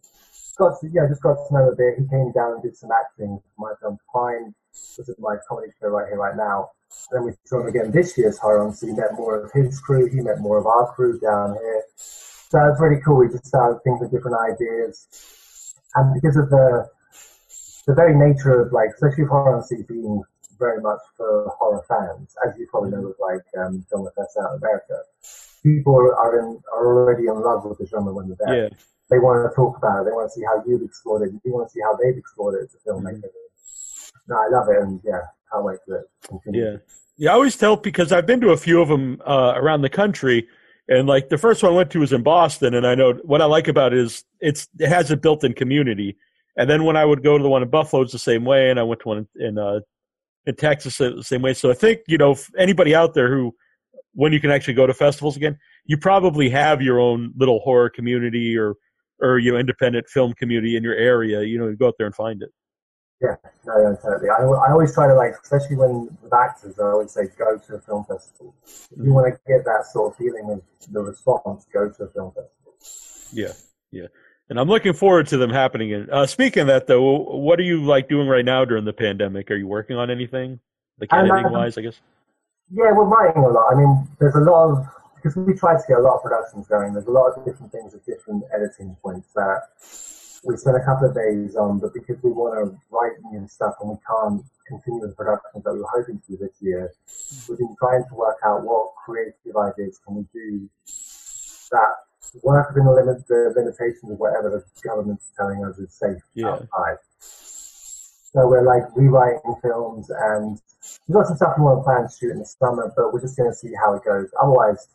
Got 0.58 0.80
to, 0.80 0.88
yeah, 0.90 1.06
just 1.08 1.22
got 1.22 1.34
to 1.34 1.54
know 1.54 1.68
him 1.68 1.74
a 1.74 1.76
bit. 1.76 1.98
He 1.98 2.08
came 2.08 2.32
down 2.32 2.54
and 2.54 2.62
did 2.62 2.76
some 2.76 2.90
acting 2.90 3.38
for 3.38 3.68
my 3.68 3.72
film 3.80 3.98
Pine, 4.12 4.54
which 4.96 5.08
is 5.08 5.14
my 5.18 5.36
comedy 5.48 5.68
show 5.80 5.88
right 5.88 6.08
here, 6.08 6.18
right 6.18 6.36
now. 6.36 6.70
then 7.12 7.24
we 7.24 7.32
saw 7.44 7.60
him 7.60 7.68
again 7.68 7.92
this 7.92 8.18
year's 8.18 8.38
Horror 8.38 8.66
on 8.66 8.74
Sea. 8.74 8.92
met 8.92 9.14
more 9.14 9.44
of 9.44 9.52
his 9.52 9.78
crew. 9.78 10.08
He 10.08 10.20
met 10.20 10.40
more 10.40 10.58
of 10.58 10.66
our 10.66 10.92
crew 10.94 11.20
down 11.20 11.54
here. 11.54 11.84
So 11.96 12.58
it's 12.66 12.80
really 12.80 13.00
cool. 13.04 13.18
We 13.18 13.28
just 13.28 13.46
started 13.46 13.78
thinking 13.84 14.06
of 14.06 14.10
different 14.10 14.36
ideas. 14.40 15.06
And 15.94 16.14
because 16.14 16.36
of 16.36 16.50
the 16.50 16.88
the 17.86 17.94
very 17.94 18.14
nature 18.14 18.60
of 18.60 18.72
like, 18.72 18.90
especially 18.90 19.24
horror 19.24 19.56
on 19.56 19.64
being 19.88 20.22
very 20.58 20.80
much 20.80 21.00
for 21.16 21.52
horror 21.58 21.84
fans, 21.88 22.34
as 22.46 22.58
you 22.58 22.66
probably 22.70 22.90
know 22.90 23.02
with 23.02 23.16
like 23.20 23.44
um, 23.58 23.84
Film 23.90 24.08
Fest 24.16 24.36
out 24.40 24.52
in 24.52 24.58
America, 24.58 24.98
people 25.62 25.94
are 25.94 26.38
in 26.38 26.60
are 26.72 26.86
already 26.86 27.26
in 27.26 27.40
love 27.40 27.64
with 27.64 27.78
the 27.78 27.86
genre 27.86 28.12
when 28.12 28.28
they're 28.28 28.36
there. 28.46 28.64
Yeah. 28.64 28.68
They 29.10 29.18
want 29.18 29.50
to 29.50 29.54
talk 29.56 29.78
about 29.78 30.02
it. 30.02 30.04
They 30.04 30.12
want 30.12 30.30
to 30.30 30.34
see 30.38 30.44
how 30.44 30.62
you've 30.66 30.82
explored 30.82 31.22
it. 31.26 31.34
You 31.44 31.52
want 31.54 31.68
to 31.68 31.72
see 31.72 31.80
how 31.80 31.96
they've 31.96 32.16
explored 32.16 32.60
it 32.60 32.64
as 32.64 32.74
a 32.74 32.90
filmmaker. 32.90 33.22
No, 34.28 34.36
I 34.36 34.48
love 34.50 34.68
it, 34.68 34.82
and 34.82 35.00
yeah, 35.04 35.20
can't 35.50 35.64
wait 35.64 35.78
for 35.86 35.96
it 35.96 36.06
to 36.22 36.28
continue. 36.28 36.64
Yeah. 36.64 36.76
Yeah, 37.20 37.30
I 37.32 37.34
always 37.34 37.56
tell 37.56 37.76
because 37.76 38.12
I've 38.12 38.26
been 38.26 38.40
to 38.42 38.50
a 38.50 38.56
few 38.56 38.80
of 38.80 38.88
them 38.88 39.20
uh, 39.26 39.54
around 39.56 39.82
the 39.82 39.88
country, 39.88 40.46
and 40.88 41.08
like 41.08 41.30
the 41.30 41.38
first 41.38 41.64
one 41.64 41.72
I 41.72 41.74
went 41.74 41.90
to 41.90 41.98
was 41.98 42.12
in 42.12 42.22
Boston, 42.22 42.74
and 42.74 42.86
I 42.86 42.94
know 42.94 43.14
what 43.24 43.42
I 43.42 43.46
like 43.46 43.66
about 43.66 43.92
it 43.92 43.98
is 43.98 44.24
it's 44.40 44.68
it 44.78 44.88
has 44.88 45.10
a 45.10 45.16
built-in 45.16 45.54
community. 45.54 46.16
And 46.56 46.70
then 46.70 46.84
when 46.84 46.96
I 46.96 47.04
would 47.04 47.24
go 47.24 47.36
to 47.36 47.42
the 47.42 47.48
one 47.48 47.62
in 47.62 47.70
Buffalo, 47.70 48.02
it's 48.02 48.12
the 48.12 48.20
same 48.20 48.44
way, 48.44 48.70
and 48.70 48.78
I 48.78 48.84
went 48.84 49.00
to 49.00 49.08
one 49.08 49.28
in 49.34 49.46
in, 49.46 49.58
uh, 49.58 49.80
in 50.46 50.54
Texas 50.56 50.98
the 50.98 51.22
same 51.22 51.42
way. 51.42 51.54
So 51.54 51.70
I 51.70 51.74
think 51.74 52.00
you 52.08 52.18
know 52.18 52.36
anybody 52.56 52.94
out 52.94 53.14
there 53.14 53.32
who, 53.32 53.54
when 54.14 54.32
you 54.32 54.40
can 54.40 54.50
actually 54.50 54.74
go 54.74 54.86
to 54.86 54.94
festivals 54.94 55.36
again, 55.36 55.58
you 55.84 55.96
probably 55.96 56.48
have 56.50 56.82
your 56.82 56.98
own 56.98 57.32
little 57.36 57.60
horror 57.60 57.90
community 57.90 58.56
or 58.56 58.74
or 59.20 59.38
you 59.38 59.52
know 59.52 59.58
independent 59.58 60.08
film 60.08 60.32
community 60.34 60.76
in 60.76 60.82
your 60.82 60.94
area. 60.94 61.42
You 61.42 61.58
know, 61.58 61.68
you 61.68 61.76
go 61.76 61.88
out 61.88 61.94
there 61.98 62.06
and 62.06 62.14
find 62.14 62.42
it. 62.42 62.50
Yeah, 63.20 63.34
no, 63.66 63.74
no, 63.74 63.96
totally. 63.96 64.30
I, 64.30 64.42
I 64.42 64.70
always 64.70 64.94
try 64.94 65.08
to 65.08 65.14
like, 65.14 65.32
especially 65.42 65.74
when 65.74 66.08
with 66.22 66.32
actors, 66.32 66.78
I 66.78 66.84
always 66.84 67.10
say 67.10 67.22
go 67.36 67.58
to 67.58 67.74
a 67.74 67.80
film 67.80 68.04
festival. 68.04 68.54
If 68.64 68.90
you 68.90 68.96
mm-hmm. 68.96 69.12
want 69.12 69.34
to 69.34 69.40
get 69.52 69.64
that 69.64 69.86
sort 69.86 70.12
of 70.12 70.18
feeling 70.18 70.48
of 70.50 70.62
the 70.92 71.00
response, 71.00 71.66
go 71.72 71.88
to 71.90 72.04
a 72.04 72.08
film 72.08 72.32
festival. 72.32 72.74
Yeah, 73.32 73.52
yeah. 73.90 74.06
And 74.50 74.58
I'm 74.58 74.68
looking 74.68 74.94
forward 74.94 75.26
to 75.28 75.36
them 75.36 75.50
happening. 75.50 75.92
And 75.92 76.10
uh, 76.10 76.26
speaking 76.26 76.62
of 76.62 76.66
that, 76.68 76.86
though, 76.86 77.18
what 77.36 77.58
are 77.60 77.64
you 77.64 77.84
like 77.84 78.08
doing 78.08 78.28
right 78.28 78.44
now 78.44 78.64
during 78.64 78.84
the 78.84 78.92
pandemic? 78.92 79.50
Are 79.50 79.56
you 79.56 79.66
working 79.66 79.96
on 79.96 80.10
anything, 80.10 80.58
like 80.98 81.12
Um, 81.12 81.30
editing 81.30 81.52
wise? 81.52 81.76
I 81.76 81.82
guess. 81.82 82.00
Yeah, 82.70 82.92
we're 82.92 83.04
writing 83.04 83.44
a 83.44 83.48
lot. 83.48 83.72
I 83.72 83.78
mean, 83.78 84.08
there's 84.18 84.34
a 84.34 84.40
lot 84.40 84.70
of 84.70 84.86
because 85.16 85.36
we 85.36 85.52
try 85.54 85.74
to 85.74 85.82
get 85.88 85.98
a 85.98 86.00
lot 86.00 86.16
of 86.16 86.22
productions 86.22 86.66
going. 86.68 86.92
There's 86.92 87.06
a 87.06 87.10
lot 87.10 87.36
of 87.36 87.44
different 87.44 87.72
things 87.72 87.94
at 87.94 88.06
different 88.06 88.44
editing 88.54 88.96
points 89.02 89.28
that 89.34 89.62
we 90.44 90.56
spend 90.56 90.76
a 90.76 90.84
couple 90.84 91.08
of 91.08 91.14
days 91.14 91.56
on, 91.56 91.80
but 91.80 91.92
because 91.92 92.16
we 92.22 92.30
want 92.30 92.54
to 92.54 92.78
write 92.90 93.12
new 93.32 93.46
stuff 93.48 93.74
and 93.80 93.90
we 93.90 93.96
can't 94.06 94.44
continue 94.68 95.00
the 95.00 95.12
productions 95.14 95.64
that 95.64 95.72
we 95.72 95.80
were 95.80 95.88
hoping 95.92 96.22
to 96.28 96.36
this 96.36 96.54
year, 96.60 96.92
we've 97.48 97.58
been 97.58 97.74
trying 97.78 98.04
to 98.08 98.14
work 98.14 98.38
out 98.44 98.62
what 98.62 98.94
creative 99.04 99.56
ideas 99.56 99.98
can 100.06 100.16
we 100.16 100.26
do 100.32 100.68
that 101.72 101.94
work 102.42 102.68
within 102.70 102.86
the, 102.86 102.92
limit, 102.92 103.26
the 103.28 103.52
limitations 103.56 104.10
of 104.12 104.18
whatever 104.18 104.50
the 104.50 104.64
government's 104.88 105.32
telling 105.36 105.64
us 105.64 105.78
is 105.78 105.92
safe 105.94 106.22
Yeah. 106.34 106.48
outside. 106.54 106.98
So 107.20 108.46
we're 108.46 108.62
like 108.66 108.84
rewriting 108.94 109.56
films 109.62 110.10
and 110.10 110.60
we've 111.06 111.14
got 111.14 111.26
some 111.26 111.36
stuff 111.36 111.54
we 111.56 111.64
want 111.64 111.80
to 111.80 111.84
plan 111.84 112.02
to 112.08 112.14
shoot 112.14 112.30
in 112.32 112.38
the 112.38 112.44
summer, 112.46 112.92
but 112.94 113.12
we're 113.12 113.20
just 113.20 113.36
going 113.36 113.50
to 113.50 113.56
see 113.56 113.72
how 113.74 113.94
it 113.94 114.04
goes. 114.04 114.28
Otherwise, 114.40 114.86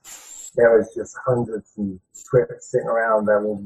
there 0.56 0.80
is 0.80 0.90
just 0.96 1.18
hundreds 1.26 1.74
of 1.78 2.00
scripts 2.14 2.70
sitting 2.72 2.88
around 2.88 3.26
that 3.26 3.42
will, 3.42 3.64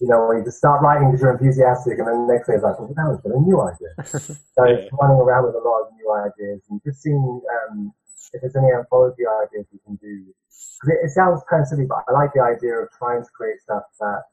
you 0.00 0.06
know, 0.08 0.26
when 0.28 0.38
you 0.38 0.44
just 0.44 0.58
start 0.58 0.80
writing 0.80 1.10
because 1.10 1.20
you're 1.22 1.32
enthusiastic, 1.32 1.98
and 1.98 2.06
then 2.06 2.26
the 2.26 2.32
next 2.32 2.46
day 2.46 2.54
it's 2.54 2.62
like, 2.62 2.78
well, 2.78 2.88
that 2.94 3.10
was 3.10 3.18
a 3.24 3.34
new 3.40 3.60
idea. 3.60 3.90
so 4.54 4.64
it's 4.64 4.88
running 5.00 5.18
around 5.18 5.46
with 5.46 5.56
a 5.56 5.58
lot 5.58 5.82
of 5.82 5.92
new 5.98 6.08
ideas 6.14 6.62
and 6.70 6.80
just 6.86 7.02
seeing 7.02 7.40
um, 7.68 7.92
if 8.32 8.40
there's 8.40 8.56
any 8.56 8.72
anthology 8.72 9.22
ideas 9.26 9.66
we 9.72 9.78
can 9.80 9.96
do. 9.96 10.24
'Cause 10.80 10.90
It, 10.90 10.98
it 11.06 11.10
sounds 11.10 11.42
kind 11.48 11.62
of 11.62 11.68
silly, 11.68 11.86
but 11.86 12.04
I 12.08 12.12
like 12.12 12.32
the 12.32 12.40
idea 12.40 12.74
of 12.78 12.90
trying 12.92 13.22
to 13.24 13.30
create 13.30 13.60
stuff 13.60 13.84
that 14.00 14.24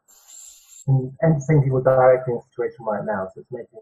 can 0.85 1.15
entertain 1.23 1.63
people 1.63 1.81
directly 1.81 2.33
in 2.33 2.39
a 2.39 2.43
situation 2.43 2.85
right 2.85 3.03
now. 3.03 3.27
So 3.33 3.41
it's 3.41 3.51
making 3.51 3.79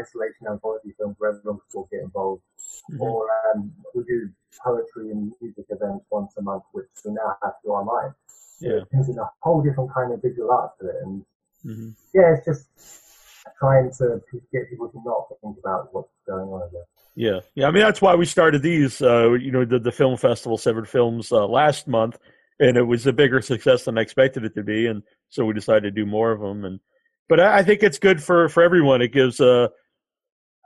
isolation 0.00 0.46
anthology 0.48 0.92
films 0.98 1.16
where 1.18 1.30
everyone 1.30 1.58
can 1.60 1.68
still 1.68 1.88
get 1.90 2.00
involved. 2.02 2.42
Mhm. 2.90 3.00
Or 3.00 3.28
um, 3.54 3.72
we 3.94 4.02
do 4.04 4.30
poetry 4.64 5.10
and 5.10 5.32
music 5.40 5.66
events 5.68 6.06
once 6.10 6.36
a 6.36 6.42
month, 6.42 6.64
which 6.72 6.88
we 7.04 7.12
now 7.12 7.36
have 7.42 7.52
to 7.60 7.62
do 7.64 7.70
online. 7.72 8.14
Yeah. 8.60 8.82
It 8.82 8.90
brings 8.90 9.08
in 9.08 9.18
a 9.18 9.30
whole 9.40 9.60
different 9.62 9.92
kind 9.92 10.12
of 10.12 10.22
visual 10.22 10.50
art 10.50 10.78
to 10.80 10.88
it. 10.88 10.96
And 11.02 11.24
hmm 11.62 11.90
yeah, 12.14 12.34
it's 12.34 12.44
just 12.44 12.68
trying 13.58 13.90
to 13.98 14.22
get 14.52 14.68
people 14.70 14.88
to 14.88 15.00
not 15.04 15.28
think 15.40 15.58
about 15.58 15.92
what's 15.92 16.12
going 16.26 16.48
on 16.48 16.68
there. 16.72 16.86
Yeah, 17.14 17.40
yeah. 17.54 17.66
I 17.66 17.70
mean, 17.70 17.82
that's 17.82 18.00
why 18.00 18.14
we 18.14 18.24
started 18.24 18.62
these. 18.62 19.02
Uh, 19.02 19.32
you 19.32 19.50
know, 19.50 19.64
the 19.64 19.78
the 19.78 19.92
film 19.92 20.16
festival, 20.16 20.56
Severed 20.56 20.88
Films, 20.88 21.30
uh, 21.30 21.46
last 21.46 21.86
month, 21.86 22.18
and 22.58 22.76
it 22.76 22.82
was 22.82 23.06
a 23.06 23.12
bigger 23.12 23.42
success 23.42 23.84
than 23.84 23.98
I 23.98 24.00
expected 24.00 24.44
it 24.44 24.54
to 24.54 24.62
be, 24.62 24.86
and 24.86 25.02
so 25.28 25.44
we 25.44 25.52
decided 25.52 25.82
to 25.82 25.90
do 25.90 26.06
more 26.06 26.32
of 26.32 26.40
them. 26.40 26.64
And 26.64 26.80
but 27.28 27.38
I, 27.38 27.58
I 27.58 27.62
think 27.62 27.82
it's 27.82 27.98
good 27.98 28.22
for 28.22 28.48
for 28.48 28.62
everyone. 28.62 29.02
It 29.02 29.12
gives 29.12 29.40
a, 29.40 29.70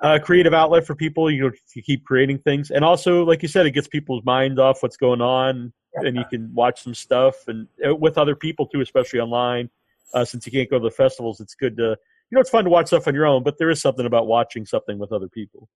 a 0.03 0.21
creative 0.21 0.55
outlet 0.55 0.87
for 0.87 0.95
people. 0.95 1.29
You 1.31 1.43
know, 1.43 1.51
to 1.51 1.83
keep 1.83 2.05
creating 2.05 2.39
things, 2.39 2.71
and 2.71 2.85
also, 2.85 3.25
like 3.25 3.43
you 3.43 3.49
said, 3.49 3.67
it 3.67 3.73
gets 3.73 3.89
people's 3.89 4.25
minds 4.25 4.61
off 4.61 4.85
what's 4.85 4.97
going 4.97 5.21
on, 5.21 5.73
and 5.95 6.17
you 6.17 6.25
can 6.31 6.55
watch 6.55 6.81
some 6.81 6.95
stuff 6.95 7.35
and 7.49 7.67
uh, 7.85 7.95
with 7.95 8.19
other 8.19 8.37
people 8.37 8.67
too, 8.67 8.81
especially 8.81 9.19
online. 9.19 9.69
Uh, 10.15 10.25
since 10.25 10.47
you 10.47 10.53
can't 10.53 10.71
go 10.71 10.79
to 10.79 10.85
the 10.85 10.91
festivals, 10.93 11.41
it's 11.41 11.57
good 11.57 11.77
to 11.77 11.97
you 12.31 12.37
know 12.37 12.41
it's 12.41 12.51
fun 12.51 12.63
to 12.63 12.71
watch 12.71 12.87
stuff 12.87 13.09
on 13.09 13.15
your 13.15 13.27
own, 13.27 13.43
but 13.43 13.59
there 13.59 13.71
is 13.71 13.81
something 13.81 14.07
about 14.07 14.29
watching 14.29 14.65
something 14.65 14.97
with 14.97 15.11
other 15.11 15.29
people. 15.29 15.69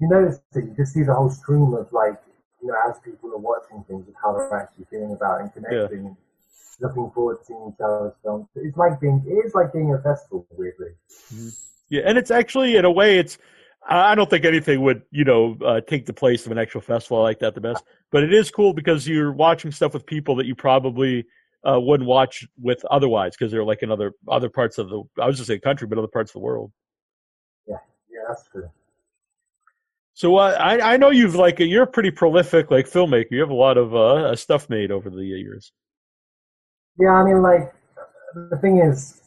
You 0.00 0.08
notice 0.08 0.40
that 0.52 0.64
you 0.64 0.74
just 0.76 0.94
see 0.94 1.02
the 1.02 1.14
whole 1.14 1.30
stream 1.30 1.74
of 1.74 1.92
like 1.92 2.20
you 2.62 2.68
know, 2.68 2.74
as 2.88 2.98
people 3.00 3.30
are 3.32 3.38
watching 3.38 3.84
things, 3.88 4.06
of 4.08 4.14
how 4.22 4.32
they're 4.32 4.54
actually 4.54 4.86
feeling 4.90 5.12
about 5.12 5.40
and 5.40 5.52
connecting, 5.52 6.06
and 6.06 6.16
looking 6.80 7.10
forward 7.10 7.38
to 7.40 7.44
seeing 7.44 7.72
each 7.74 7.80
other's 7.80 8.12
films. 8.22 8.46
It's 8.56 8.76
like 8.76 9.00
being, 9.00 9.22
it 9.26 9.46
is 9.46 9.54
like 9.54 9.72
being 9.72 9.94
a 9.94 9.98
festival, 9.98 10.46
weirdly. 10.56 10.92
Yeah, 11.88 12.02
and 12.04 12.18
it's 12.18 12.30
actually 12.30 12.76
in 12.76 12.84
a 12.84 12.90
way 12.90 13.18
it's 13.18 13.38
I 13.88 14.14
don't 14.14 14.28
think 14.28 14.44
anything 14.44 14.82
would 14.82 15.02
you 15.10 15.24
know 15.24 15.56
uh, 15.64 15.80
take 15.80 16.06
the 16.06 16.12
place 16.12 16.46
of 16.46 16.52
an 16.52 16.58
actual 16.58 16.80
festival 16.80 17.22
like 17.22 17.38
that 17.40 17.54
the 17.54 17.60
best, 17.60 17.84
but 18.12 18.22
it 18.22 18.32
is 18.32 18.50
cool 18.50 18.72
because 18.72 19.08
you're 19.08 19.32
watching 19.32 19.72
stuff 19.72 19.94
with 19.94 20.06
people 20.06 20.36
that 20.36 20.46
you 20.46 20.54
probably 20.54 21.26
uh, 21.68 21.80
wouldn't 21.80 22.08
watch 22.08 22.46
with 22.60 22.84
otherwise 22.90 23.36
because 23.36 23.50
they're 23.50 23.64
like 23.64 23.82
in 23.82 23.90
other 23.90 24.12
other 24.28 24.48
parts 24.48 24.78
of 24.78 24.88
the 24.90 25.02
I 25.20 25.26
was 25.26 25.36
just 25.36 25.48
say 25.48 25.58
country, 25.58 25.86
but 25.86 25.98
other 25.98 26.08
parts 26.08 26.30
of 26.30 26.34
the 26.34 26.40
world. 26.40 26.72
Yeah, 27.66 27.76
yeah, 28.10 28.20
that's 28.28 28.44
true. 28.50 28.70
So 30.20 30.36
uh, 30.36 30.54
I 30.60 30.92
I 30.92 30.96
know 30.98 31.08
you've 31.08 31.34
like 31.34 31.60
you're 31.60 31.84
a 31.84 31.86
pretty 31.86 32.10
prolific 32.10 32.70
like 32.70 32.84
filmmaker. 32.84 33.30
You 33.30 33.40
have 33.40 33.48
a 33.48 33.54
lot 33.54 33.78
of 33.78 33.94
uh, 33.94 34.36
stuff 34.36 34.68
made 34.68 34.90
over 34.90 35.08
the 35.08 35.24
years. 35.24 35.72
Yeah, 36.98 37.12
I 37.12 37.24
mean, 37.24 37.40
like, 37.40 37.72
the 38.34 38.58
thing 38.58 38.80
is, 38.80 39.22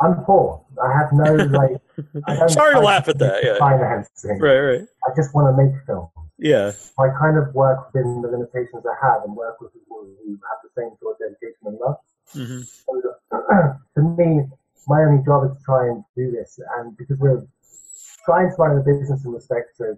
I'm 0.00 0.24
poor. 0.24 0.60
I 0.82 0.92
have 0.92 1.12
no, 1.12 1.34
like, 1.56 1.76
I 2.26 2.46
Sorry 2.48 2.74
to 2.74 2.80
laugh 2.80 3.06
at 3.06 3.18
that, 3.18 3.44
yeah. 3.44 3.58
Financing. 3.58 4.40
Right, 4.40 4.58
right. 4.58 4.80
I 5.06 5.14
just 5.14 5.32
want 5.36 5.56
to 5.56 5.62
make 5.62 5.72
films. 5.86 6.10
Yeah, 6.36 6.72
I 6.98 7.06
kind 7.20 7.38
of 7.38 7.54
work 7.54 7.94
within 7.94 8.22
the 8.22 8.28
limitations 8.28 8.82
I 8.84 9.06
have 9.06 9.22
and 9.22 9.36
work 9.36 9.60
with 9.60 9.72
people 9.72 10.02
who 10.02 10.32
have 10.50 10.58
the 10.64 10.70
same 10.76 10.90
sort 11.00 11.14
of 11.14 11.30
dedication 11.30 11.62
and 11.66 11.78
love. 11.78 11.98
hmm 12.32 12.62
So, 12.62 13.14
to 13.94 14.02
me, 14.02 14.50
my 14.88 15.02
only 15.02 15.22
job 15.24 15.44
is 15.44 15.56
to 15.56 15.64
try 15.64 15.86
and 15.86 16.02
do 16.16 16.32
this, 16.32 16.58
and 16.76 16.96
because 16.96 17.20
we're 17.20 17.46
trying 18.26 18.50
to 18.50 18.56
run 18.58 18.76
a 18.76 18.82
business 18.82 19.24
in 19.24 19.30
respect 19.30 19.78
to, 19.78 19.94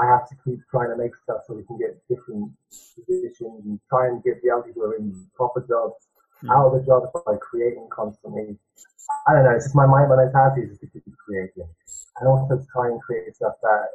I 0.00 0.06
have 0.06 0.28
to 0.30 0.34
keep 0.46 0.60
trying 0.70 0.90
to 0.90 0.96
make 0.96 1.14
stuff 1.16 1.42
so 1.46 1.54
we 1.54 1.64
can 1.64 1.78
get 1.78 1.98
different 2.08 2.50
positions 2.94 3.66
and 3.66 3.78
try 3.90 4.06
and 4.06 4.22
get 4.22 4.40
the 4.40 4.48
young 4.48 4.62
people 4.62 4.90
in 4.96 5.12
proper 5.34 5.60
jobs 5.66 6.06
hmm. 6.40 6.50
out 6.50 6.70
of 6.70 6.80
the 6.80 6.86
jobs 6.86 7.10
by 7.26 7.34
creating 7.42 7.88
constantly. 7.90 8.56
I 9.28 9.34
don't 9.34 9.44
know, 9.44 9.50
it's 9.50 9.66
just 9.66 9.74
my 9.74 9.86
mind, 9.86 10.08
my 10.08 10.16
mentality 10.16 10.62
is 10.62 10.78
just 10.78 10.94
to 10.94 11.00
keep 11.00 11.14
creating, 11.18 11.68
and 12.18 12.28
also 12.28 12.56
to 12.56 12.66
try 12.72 12.88
and 12.88 13.00
create 13.02 13.34
stuff 13.36 13.54
that 13.62 13.88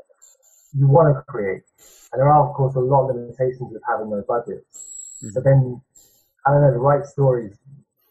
you 0.78 0.88
want 0.88 1.16
to 1.16 1.24
create. 1.24 1.64
And 2.12 2.22
there 2.22 2.30
are, 2.30 2.48
of 2.48 2.54
course, 2.54 2.76
a 2.76 2.80
lot 2.80 3.10
of 3.10 3.16
limitations 3.16 3.72
with 3.74 3.82
having 3.88 4.12
no 4.12 4.24
budget. 4.28 4.68
Hmm. 5.22 5.30
But 5.34 5.44
then, 5.44 5.82
I 6.46 6.52
don't 6.52 6.62
know, 6.62 6.72
the 6.72 6.78
right 6.78 7.06
stories, 7.06 7.58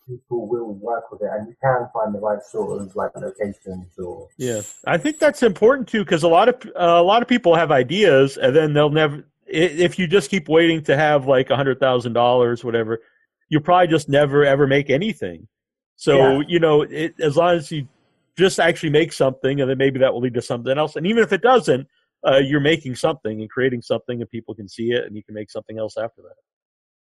people 0.08 0.48
will 0.48 0.74
work 0.74 1.10
with 1.12 1.22
it, 1.22 1.28
and 1.32 1.48
you 1.48 1.54
can 1.62 1.88
find 1.92 2.14
the 2.14 2.18
right 2.18 2.42
sort 2.42 2.80
of 2.80 2.94
like 2.96 3.14
locations 3.16 3.98
or 3.98 4.28
Yeah, 4.38 4.62
I 4.86 4.98
think 4.98 5.18
that's 5.18 5.42
important 5.42 5.88
too 5.88 6.04
because 6.04 6.22
a 6.22 6.28
lot 6.28 6.48
of 6.48 6.54
uh, 6.76 7.00
a 7.00 7.02
lot 7.02 7.22
of 7.22 7.28
people 7.28 7.54
have 7.54 7.70
ideas 7.70 8.36
and 8.36 8.54
then 8.54 8.72
they'll 8.72 8.90
never. 8.90 9.24
If 9.46 9.98
you 9.98 10.06
just 10.06 10.30
keep 10.30 10.48
waiting 10.48 10.82
to 10.84 10.96
have 10.96 11.26
like 11.26 11.50
a 11.50 11.56
hundred 11.56 11.80
thousand 11.80 12.12
dollars, 12.12 12.64
whatever, 12.64 13.00
you'll 13.48 13.62
probably 13.62 13.88
just 13.88 14.08
never 14.08 14.44
ever 14.44 14.66
make 14.66 14.90
anything. 14.90 15.46
So 15.96 16.40
Yeah. 16.40 16.46
you 16.48 16.60
know, 16.60 16.82
it, 16.82 17.14
as 17.20 17.36
long 17.36 17.56
as 17.56 17.70
you 17.70 17.88
just 18.36 18.60
actually 18.60 18.90
make 18.90 19.12
something, 19.12 19.60
and 19.60 19.68
then 19.68 19.78
maybe 19.78 19.98
that 19.98 20.12
will 20.12 20.20
lead 20.20 20.34
to 20.34 20.42
something 20.42 20.78
else. 20.78 20.96
And 20.96 21.06
even 21.06 21.22
if 21.22 21.32
it 21.32 21.42
doesn't, 21.42 21.86
uh, 22.26 22.36
you're 22.36 22.60
making 22.60 22.94
something 22.94 23.40
and 23.40 23.50
creating 23.50 23.82
something, 23.82 24.20
and 24.20 24.30
people 24.30 24.54
can 24.54 24.68
see 24.68 24.90
it, 24.90 25.04
and 25.04 25.16
you 25.16 25.24
can 25.24 25.34
make 25.34 25.50
something 25.50 25.78
else 25.78 25.96
after 25.96 26.22
that. 26.22 26.36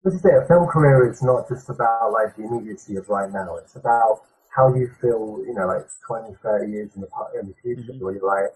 This 0.03 0.13
is 0.13 0.23
it. 0.23 0.33
A 0.33 0.45
film 0.47 0.67
career 0.67 1.09
is 1.11 1.21
not 1.21 1.49
just 1.49 1.69
about 1.69 2.11
like 2.13 2.35
the 2.35 2.43
immediacy 2.43 2.95
of 2.95 3.09
right 3.09 3.31
now. 3.31 3.57
It's 3.57 3.75
about 3.75 4.21
how 4.55 4.73
you 4.73 4.89
feel, 5.01 5.43
you 5.45 5.53
know, 5.53 5.67
like 5.67 5.85
20, 6.07 6.35
30 6.41 6.71
years 6.71 6.89
in 6.95 7.01
the, 7.01 7.09
in 7.39 7.47
the 7.47 7.53
future, 7.61 7.91
Mhm. 7.93 7.99
where 7.99 8.13
you're 8.13 8.25
like, 8.25 8.55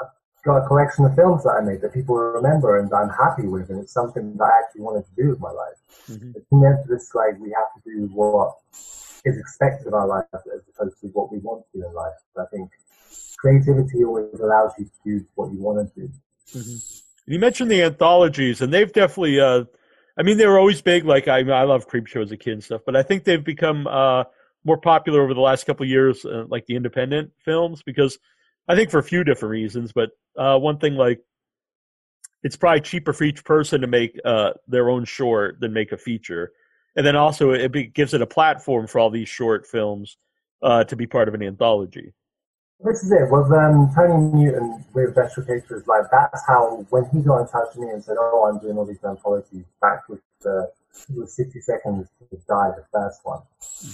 I've 0.00 0.08
got 0.44 0.64
a 0.64 0.66
collection 0.66 1.04
of 1.04 1.14
films 1.14 1.44
that 1.44 1.50
I 1.50 1.60
made 1.60 1.82
that 1.82 1.92
people 1.92 2.16
remember 2.16 2.78
and 2.78 2.92
I'm 2.92 3.10
happy 3.10 3.46
with, 3.46 3.68
and 3.70 3.80
it's 3.80 3.92
something 3.92 4.36
that 4.38 4.44
I 4.44 4.58
actually 4.60 4.80
wanted 4.82 5.04
to 5.04 5.14
do 5.22 5.28
with 5.28 5.40
my 5.40 5.50
life. 5.50 5.78
Mhm. 6.08 6.34
It's 6.34 6.46
meant 6.50 6.86
this 6.88 7.14
like 7.14 7.38
we 7.38 7.50
have 7.52 7.70
to 7.74 7.80
do 7.84 8.06
what 8.14 8.56
is 9.24 9.36
expected 9.38 9.86
of 9.88 9.94
our 9.94 10.06
life 10.06 10.24
as 10.32 10.62
opposed 10.74 10.98
to 11.02 11.08
what 11.08 11.30
we 11.30 11.38
want 11.38 11.64
to 11.70 11.78
do 11.78 11.86
in 11.86 11.92
life. 11.92 12.14
I 12.38 12.46
think 12.46 12.70
creativity 13.36 14.02
always 14.02 14.40
allows 14.40 14.72
you 14.78 14.86
to 14.86 14.98
do 15.04 15.26
what 15.34 15.52
you 15.52 15.60
want 15.60 15.94
to 15.94 16.00
do. 16.00 16.10
You 17.26 17.38
mentioned 17.38 17.70
the 17.70 17.82
anthologies, 17.82 18.62
and 18.62 18.72
they've 18.72 18.92
definitely. 18.92 19.38
Uh, 19.38 19.64
I 20.16 20.22
mean, 20.22 20.36
they 20.36 20.46
were 20.46 20.58
always 20.58 20.82
big. 20.82 21.04
Like 21.04 21.28
I, 21.28 21.38
I 21.38 21.64
love 21.64 21.88
Creepshow 21.88 22.22
as 22.22 22.32
a 22.32 22.36
kid 22.36 22.54
and 22.54 22.64
stuff, 22.64 22.82
but 22.84 22.96
I 22.96 23.02
think 23.02 23.24
they've 23.24 23.42
become 23.42 23.86
uh, 23.86 24.24
more 24.64 24.78
popular 24.78 25.22
over 25.22 25.34
the 25.34 25.40
last 25.40 25.64
couple 25.64 25.86
years, 25.86 26.24
uh, 26.24 26.44
like 26.48 26.66
the 26.66 26.76
independent 26.76 27.32
films, 27.38 27.82
because 27.82 28.18
I 28.68 28.74
think 28.74 28.90
for 28.90 28.98
a 28.98 29.02
few 29.02 29.24
different 29.24 29.52
reasons. 29.52 29.92
But 29.92 30.10
uh, 30.36 30.58
one 30.58 30.78
thing, 30.78 30.94
like, 30.94 31.20
it's 32.42 32.56
probably 32.56 32.80
cheaper 32.80 33.12
for 33.12 33.24
each 33.24 33.44
person 33.44 33.80
to 33.82 33.86
make 33.86 34.18
uh, 34.24 34.52
their 34.66 34.90
own 34.90 35.04
short 35.04 35.60
than 35.60 35.72
make 35.72 35.92
a 35.92 35.96
feature, 35.96 36.52
and 36.96 37.06
then 37.06 37.16
also 37.16 37.52
it 37.52 37.94
gives 37.94 38.14
it 38.14 38.22
a 38.22 38.26
platform 38.26 38.86
for 38.86 38.98
all 38.98 39.10
these 39.10 39.28
short 39.28 39.66
films 39.66 40.16
uh, 40.62 40.84
to 40.84 40.96
be 40.96 41.06
part 41.06 41.28
of 41.28 41.34
an 41.34 41.42
anthology. 41.42 42.12
This 42.84 43.04
is 43.04 43.12
it. 43.12 43.30
With 43.30 43.52
um, 43.52 43.90
Tony 43.94 44.18
Newton 44.34 44.84
with 44.92 45.14
Vegetable 45.14 45.46
Caterers, 45.46 45.86
like 45.86 46.04
that's 46.10 46.42
how 46.48 46.84
when 46.90 47.04
he 47.12 47.22
got 47.22 47.42
in 47.42 47.46
touch 47.46 47.68
with 47.76 47.86
me 47.86 47.90
and 47.92 48.02
said, 48.02 48.16
"Oh, 48.18 48.50
I'm 48.50 48.58
doing 48.58 48.76
all 48.76 48.84
these 48.84 49.02
anthologies," 49.04 49.64
back 49.80 50.08
with 50.08 50.20
the 50.40 50.68
with 51.14 51.30
60 51.30 51.60
seconds 51.60 52.08
to 52.18 52.36
die, 52.48 52.70
the 52.76 52.84
first 52.92 53.20
one, 53.22 53.42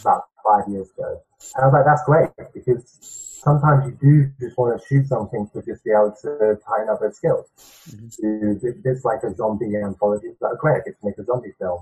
about 0.00 0.24
five 0.42 0.68
years 0.68 0.88
ago, 0.96 1.20
and 1.56 1.64
I 1.64 1.66
was 1.66 1.72
like, 1.74 1.84
"That's 1.84 2.04
great," 2.04 2.52
because 2.54 2.96
sometimes 3.42 3.86
you 3.86 3.92
do 4.00 4.32
just 4.40 4.56
want 4.56 4.80
to 4.80 4.86
shoot 4.86 5.06
something 5.06 5.50
to 5.52 5.62
just 5.62 5.84
be 5.84 5.90
able 5.90 6.16
to 6.22 6.58
tighten 6.66 6.88
up 6.88 7.00
their 7.00 7.12
skills. 7.12 7.46
To 8.20 8.58
There's 8.82 9.04
like 9.04 9.22
a 9.22 9.34
zombie 9.34 9.76
anthology, 9.76 10.28
it's 10.28 10.40
like 10.40 10.56
great, 10.58 10.80
I 10.80 10.84
get 10.86 11.00
to 11.00 11.06
make 11.06 11.18
a 11.18 11.24
zombie 11.24 11.52
film 11.58 11.80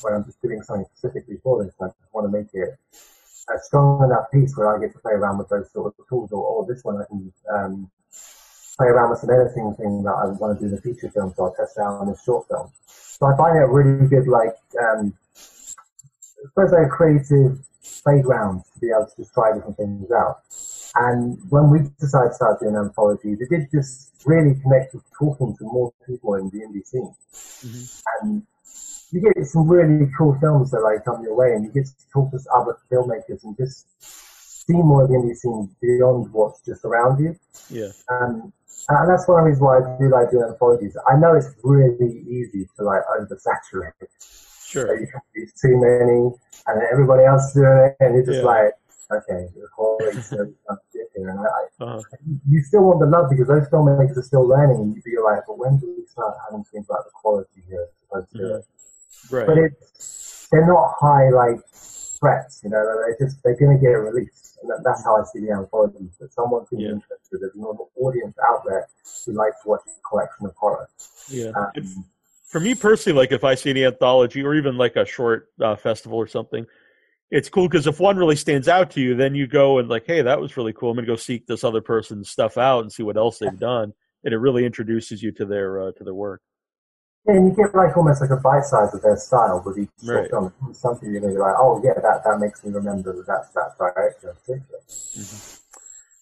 where 0.00 0.16
I'm 0.16 0.24
just 0.24 0.40
doing 0.40 0.62
something 0.62 0.86
specifically 0.96 1.38
for 1.42 1.62
this. 1.62 1.74
I 1.80 1.88
just 1.88 2.12
want 2.12 2.26
to 2.26 2.32
make 2.36 2.48
it 2.54 2.78
a 3.54 3.58
strong 3.62 4.04
enough 4.04 4.30
piece 4.32 4.56
where 4.56 4.74
I 4.74 4.80
get 4.80 4.92
to 4.92 4.98
play 4.98 5.12
around 5.12 5.38
with 5.38 5.48
those 5.48 5.70
sort 5.72 5.94
of 5.98 6.08
tools, 6.08 6.32
or, 6.32 6.42
or 6.44 6.66
this 6.66 6.84
one 6.84 7.00
I 7.00 7.04
can 7.06 7.32
um, 7.52 7.90
play 8.76 8.86
around 8.86 9.10
with 9.10 9.20
some 9.20 9.30
editing 9.30 9.74
thing 9.74 10.02
that 10.04 10.12
I 10.12 10.26
want 10.26 10.58
to 10.58 10.68
do 10.68 10.72
in 10.72 10.78
a 10.78 10.80
feature 10.80 11.10
film, 11.10 11.32
so 11.36 11.44
I'll 11.44 11.54
test 11.54 11.78
out 11.78 12.00
on 12.00 12.08
a 12.08 12.16
short 12.24 12.46
film. 12.48 12.70
So 12.86 13.26
I 13.26 13.36
find 13.36 13.56
it 13.58 13.64
a 13.64 13.68
really 13.68 14.06
good, 14.06 14.28
like, 14.28 14.54
um, 14.80 15.14
suppose 15.34 16.72
like 16.72 16.86
a 16.86 16.88
creative 16.88 17.58
playground 18.04 18.62
to 18.74 18.80
be 18.80 18.88
able 18.94 19.06
to 19.06 19.16
just 19.16 19.34
try 19.34 19.52
different 19.52 19.76
things 19.76 20.10
out. 20.12 20.42
And 20.94 21.38
when 21.50 21.70
we 21.70 21.80
decided 22.00 22.30
to 22.30 22.34
start 22.34 22.60
doing 22.60 22.76
anthologies, 22.76 23.40
it 23.40 23.50
did 23.50 23.68
just 23.72 24.12
really 24.24 24.54
connect 24.62 24.94
with 24.94 25.04
talking 25.18 25.56
to 25.56 25.64
more 25.64 25.92
people 26.06 26.34
in 26.34 26.50
the 26.50 26.58
indie 26.58 26.86
scene. 26.86 27.14
And 28.22 28.46
you 29.10 29.20
get 29.20 29.46
some 29.46 29.66
really 29.68 30.10
cool 30.16 30.36
films 30.40 30.70
that 30.72 30.80
like 30.80 31.04
come 31.04 31.22
your 31.22 31.34
way, 31.34 31.52
and 31.54 31.64
you 31.64 31.70
get 31.70 31.86
to 31.86 32.08
talk 32.12 32.30
to 32.32 32.38
other 32.54 32.76
filmmakers 32.90 33.42
and 33.44 33.56
just 33.56 33.86
see 34.66 34.74
more 34.74 35.04
of 35.04 35.08
the 35.08 35.14
indie 35.16 35.34
scene 35.36 35.70
beyond 35.80 36.32
what's 36.32 36.60
just 36.60 36.84
around 36.84 37.18
you. 37.20 37.36
Yeah. 37.70 37.90
Um, 38.10 38.52
and 38.90 39.10
that's 39.10 39.26
one 39.28 39.40
of 39.40 39.44
the 39.44 39.50
reasons 39.50 39.62
why 39.62 39.78
I 39.78 39.98
do 39.98 40.08
like 40.10 40.30
doing 40.30 40.44
anthologies. 40.44 40.96
I 41.10 41.16
know 41.16 41.34
it's 41.34 41.48
really 41.64 42.20
easy 42.28 42.68
to 42.76 42.84
like 42.84 43.02
oversaturate. 43.18 43.92
So 44.18 44.80
Sure. 44.84 45.00
you 45.00 45.06
can 45.06 45.20
do 45.34 45.46
too 45.60 45.80
many, 45.80 46.30
and 46.66 46.82
everybody 46.92 47.24
else 47.24 47.48
is 47.48 47.54
doing 47.54 47.78
it, 47.88 47.96
and 48.00 48.14
you're 48.14 48.24
just 48.26 48.40
Yeah. 48.40 48.44
like, 48.44 48.74
okay, 49.10 49.48
the 49.56 49.66
quality's 49.74 50.26
so 50.28 50.52
here. 51.16 51.30
And 51.30 51.40
I, 51.40 51.44
Uh-huh. 51.80 52.02
you 52.46 52.62
still 52.62 52.82
want 52.82 53.00
the 53.00 53.06
love 53.06 53.30
because 53.30 53.48
those 53.48 53.66
filmmakers 53.68 54.16
are 54.18 54.22
still 54.22 54.46
learning, 54.46 54.76
and 54.76 54.94
you'd 54.94 55.04
be 55.04 55.16
like, 55.18 55.42
but 55.46 55.58
when 55.58 55.78
do 55.78 55.94
we 55.96 56.04
start 56.06 56.36
having 56.44 56.62
to 56.64 56.70
think 56.70 56.84
about 56.86 57.04
the 57.04 57.10
quality 57.14 57.62
here 57.66 57.82
as 57.82 57.88
opposed 58.04 58.30
to 58.32 58.62
Mhm. 59.30 59.46
but 59.46 59.58
it's 59.58 60.48
they're 60.50 60.66
not 60.66 60.94
high 61.00 61.28
like 61.30 61.60
threats, 62.18 62.60
you 62.64 62.70
know. 62.70 62.82
They're 62.82 63.16
just 63.26 63.42
they're 63.42 63.56
going 63.56 63.76
to 63.78 63.82
get 63.82 63.90
released, 63.92 64.58
and 64.62 64.70
that, 64.70 64.82
that's 64.84 65.04
how 65.04 65.16
I 65.16 65.24
see 65.24 65.40
the 65.40 65.52
anthologies. 65.52 66.16
That 66.20 66.32
someone's 66.32 66.68
going 66.70 66.80
to 66.80 66.86
Yeah. 66.88 66.94
interested. 66.94 67.40
There's 67.40 67.54
an 67.54 67.62
audience 67.62 68.36
out 68.48 68.62
there 68.66 68.88
who 69.26 69.32
likes 69.32 69.62
to 69.62 69.68
watch 69.68 69.80
a 69.86 70.08
collection 70.08 70.46
of 70.46 70.54
horror. 70.56 70.88
Yeah. 71.28 71.52
If- 71.74 71.84
Um, 71.96 72.04
for 72.44 72.60
me 72.60 72.74
personally, 72.74 73.18
like 73.18 73.30
if 73.32 73.44
I 73.44 73.54
see 73.54 73.70
an 73.70 73.76
anthology 73.76 74.42
or 74.42 74.54
even 74.54 74.78
like 74.78 74.96
a 74.96 75.04
short 75.04 75.50
uh, 75.60 75.76
festival 75.76 76.16
or 76.18 76.26
something, 76.26 76.64
it's 77.30 77.50
cool 77.50 77.68
because 77.68 77.86
if 77.86 78.00
one 78.00 78.16
really 78.16 78.36
stands 78.36 78.68
out 78.68 78.90
to 78.92 79.02
you, 79.02 79.14
then 79.14 79.34
you 79.34 79.46
go 79.46 79.78
and 79.78 79.88
like, 79.90 80.06
hey, 80.06 80.22
that 80.22 80.40
was 80.40 80.56
really 80.56 80.72
cool. 80.72 80.90
I'm 80.90 80.96
gonna 80.96 81.06
go 81.06 81.16
seek 81.16 81.46
this 81.46 81.62
other 81.62 81.82
person's 81.82 82.30
stuff 82.30 82.56
out 82.56 82.80
and 82.80 82.90
see 82.90 83.02
what 83.02 83.18
else 83.18 83.38
they've 83.38 83.58
done, 83.58 83.92
and 84.24 84.32
it 84.32 84.38
really 84.38 84.64
introduces 84.64 85.22
you 85.22 85.30
to 85.32 85.44
their 85.44 85.78
uh, 85.88 85.92
to 85.92 86.04
their 86.04 86.14
work. 86.14 86.40
Yeah, 87.28 87.34
and 87.34 87.48
you 87.48 87.54
get 87.54 87.74
like 87.74 87.96
almost 87.96 88.20
like 88.20 88.30
a 88.30 88.36
bite 88.36 88.64
size 88.64 88.94
of 88.94 89.02
their 89.02 89.16
style 89.16 89.62
with 89.64 89.78
each 89.78 89.88
Right. 90.02 90.30
film. 90.30 90.52
Something 90.72 91.12
you're 91.12 91.20
going 91.20 91.34
to 91.34 91.38
be 91.38 91.42
like, 91.42 91.56
oh 91.58 91.80
yeah, 91.84 91.94
that 91.94 92.24
that 92.24 92.40
makes 92.40 92.64
me 92.64 92.72
remember 92.72 93.12
that 93.12 93.26
that's 93.26 93.48
that 93.50 93.76
director 93.78 94.34
particular. 94.34 94.80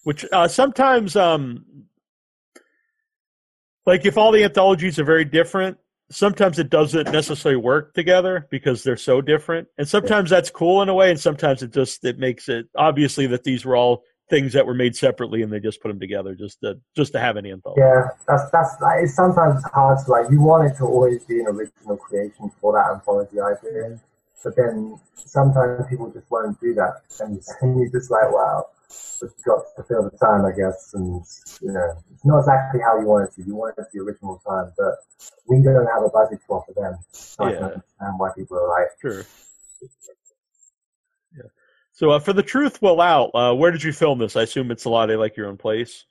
Which 0.03 0.25
uh, 0.31 0.47
sometimes, 0.47 1.15
um, 1.15 1.65
like 3.85 4.05
if 4.05 4.17
all 4.17 4.31
the 4.31 4.43
anthologies 4.43 4.99
are 4.99 5.03
very 5.05 5.25
different, 5.25 5.77
sometimes 6.09 6.59
it 6.59 6.69
doesn't 6.69 7.11
necessarily 7.11 7.61
work 7.61 7.93
together 7.93 8.47
because 8.49 8.83
they're 8.83 8.97
so 8.97 9.21
different. 9.21 9.67
And 9.77 9.87
sometimes 9.87 10.29
that's 10.29 10.49
cool 10.49 10.81
in 10.81 10.89
a 10.89 10.93
way, 10.93 11.09
and 11.09 11.19
sometimes 11.19 11.63
it 11.63 11.73
just 11.73 12.03
it 12.05 12.17
makes 12.19 12.49
it 12.49 12.67
obviously 12.75 13.27
that 13.27 13.43
these 13.43 13.65
were 13.65 13.75
all 13.75 14.03
things 14.29 14.53
that 14.53 14.65
were 14.65 14.73
made 14.73 14.95
separately 14.95 15.41
and 15.41 15.51
they 15.51 15.59
just 15.59 15.81
put 15.81 15.87
them 15.87 15.99
together 15.99 16.35
just 16.35 16.59
to 16.61 16.79
just 16.95 17.13
to 17.13 17.19
have 17.19 17.37
an 17.37 17.45
anthology. 17.45 17.81
Yeah, 17.81 18.09
that's 18.27 18.49
that's 18.51 18.75
like, 18.81 19.03
it's 19.03 19.15
sometimes 19.15 19.63
hard 19.73 19.99
to 20.05 20.11
like. 20.11 20.29
You 20.29 20.41
want 20.41 20.69
it 20.69 20.77
to 20.77 20.83
always 20.85 21.23
be 21.23 21.39
an 21.39 21.47
original 21.47 21.97
creation 21.97 22.51
for 22.59 22.73
that 22.73 22.93
anthology 22.93 23.39
idea, 23.39 23.99
but 24.43 24.55
then 24.55 24.99
sometimes 25.15 25.85
people 25.89 26.09
just 26.11 26.29
won't 26.29 26.59
do 26.59 26.73
that, 26.75 27.01
and, 27.19 27.41
and 27.61 27.79
you're 27.79 27.91
just 27.91 28.11
like, 28.11 28.31
wow, 28.31 28.65
you've 29.21 29.31
got 29.45 29.63
to 29.77 29.83
fill 29.83 30.03
the 30.09 30.17
time, 30.17 30.45
I 30.45 30.51
guess, 30.51 30.91
and 30.93 31.23
you 31.61 31.71
know, 31.71 31.97
it's 32.13 32.25
not 32.25 32.39
exactly 32.39 32.81
how 32.81 32.99
you 32.99 33.07
want 33.07 33.29
it 33.29 33.35
to. 33.35 33.47
You 33.47 33.55
want 33.55 33.75
it 33.77 33.81
to 33.81 33.87
be 33.93 33.99
original 33.99 34.41
time, 34.45 34.71
but 34.77 34.95
we 35.47 35.61
don't 35.63 35.87
have 35.87 36.03
a 36.03 36.09
budget 36.09 36.39
to 36.47 36.53
offer 36.53 36.73
them. 36.75 36.97
So 37.13 37.45
I 37.45 37.51
can 37.51 37.59
Yeah. 37.59 37.65
understand 37.65 38.13
why 38.19 38.29
people 38.35 38.57
are 38.57 38.67
like, 38.69 38.89
Sure. 39.01 39.25
Yeah. 41.35 41.49
So 41.97 42.11
uh, 42.11 42.19
for 42.19 42.31
the 42.31 42.43
truth 42.43 42.79
will 42.79 43.01
out, 43.01 43.31
uh, 43.33 43.55
where 43.55 43.71
did 43.71 43.81
you 43.81 43.91
film 43.91 44.19
this? 44.19 44.35
I 44.35 44.43
assume 44.43 44.69
it's 44.69 44.85
a 44.85 44.89
lot 44.89 45.09
of 45.09 45.19
like 45.19 45.35
your 45.35 45.47
own 45.47 45.57
place. 45.57 46.05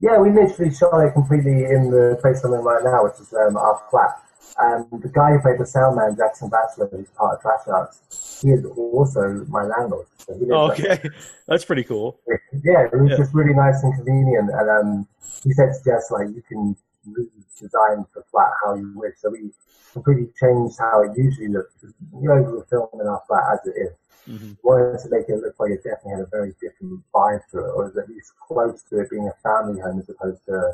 Yeah, 0.00 0.18
we 0.18 0.30
literally 0.32 0.74
shot 0.74 0.98
it 1.06 1.12
completely 1.12 1.66
in 1.66 1.88
the 1.92 2.18
place 2.20 2.42
I'm 2.42 2.52
in 2.52 2.62
right 2.62 2.82
now, 2.82 3.04
which 3.04 3.20
is 3.20 3.32
um, 3.32 3.56
our 3.56 3.80
flat. 3.92 4.20
And 4.58 5.00
the 5.00 5.08
guy 5.08 5.30
who 5.30 5.38
played 5.38 5.60
the 5.60 5.66
sound 5.66 5.94
man, 5.94 6.16
Jackson 6.16 6.48
Batchelor, 6.50 6.88
who's 6.90 7.06
part 7.10 7.36
of 7.36 7.42
Trash 7.42 7.60
Arts, 7.68 8.40
he 8.42 8.50
is 8.50 8.64
also 8.76 9.46
my 9.48 9.62
landlord. 9.62 10.06
So 10.18 10.34
he 10.34 10.40
lives 10.46 10.50
Oh, 10.50 10.66
up- 10.66 10.80
okay, 10.80 11.08
that's 11.46 11.64
pretty 11.64 11.84
cool. 11.84 12.18
Yeah, 12.64 12.82
it 12.92 13.00
was 13.00 13.10
Yeah. 13.12 13.16
just 13.18 13.32
really 13.34 13.54
nice 13.54 13.84
and 13.84 13.94
convenient. 13.94 14.50
And 14.50 14.68
um, 14.68 15.08
he 15.44 15.52
said 15.52 15.74
to 15.74 15.84
Jess, 15.84 16.10
like, 16.10 16.26
you 16.34 16.42
can 16.48 16.74
redesign 17.08 18.06
the 18.14 18.22
flat 18.30 18.50
how 18.64 18.74
you 18.74 18.92
wish. 18.96 19.14
So 19.18 19.30
we 19.30 19.50
completely 19.92 20.30
changed 20.40 20.76
how 20.78 21.02
it 21.02 21.12
usually 21.16 21.48
looks. 21.48 21.72
You 21.82 22.28
know, 22.28 22.36
we 22.36 22.52
were 22.52 22.66
filming 22.70 23.06
our 23.06 23.22
flat 23.26 23.44
as 23.54 23.66
it 23.66 23.78
is. 23.80 23.92
hmm 24.26 24.52
wanted 24.62 24.98
to 24.98 25.08
make 25.10 25.28
it 25.28 25.36
look 25.42 25.54
like 25.60 25.70
it 25.70 25.84
definitely 25.84 26.12
had 26.12 26.20
a 26.20 26.26
very 26.26 26.54
different 26.60 27.02
vibe 27.14 27.40
to 27.50 27.58
it, 27.58 27.70
or 27.76 27.86
at 27.86 28.08
least 28.08 28.32
close 28.48 28.82
to 28.88 29.00
it 29.00 29.10
being 29.10 29.28
a 29.28 29.36
family 29.42 29.80
home 29.80 29.98
as 29.98 30.08
opposed 30.08 30.44
to 30.46 30.72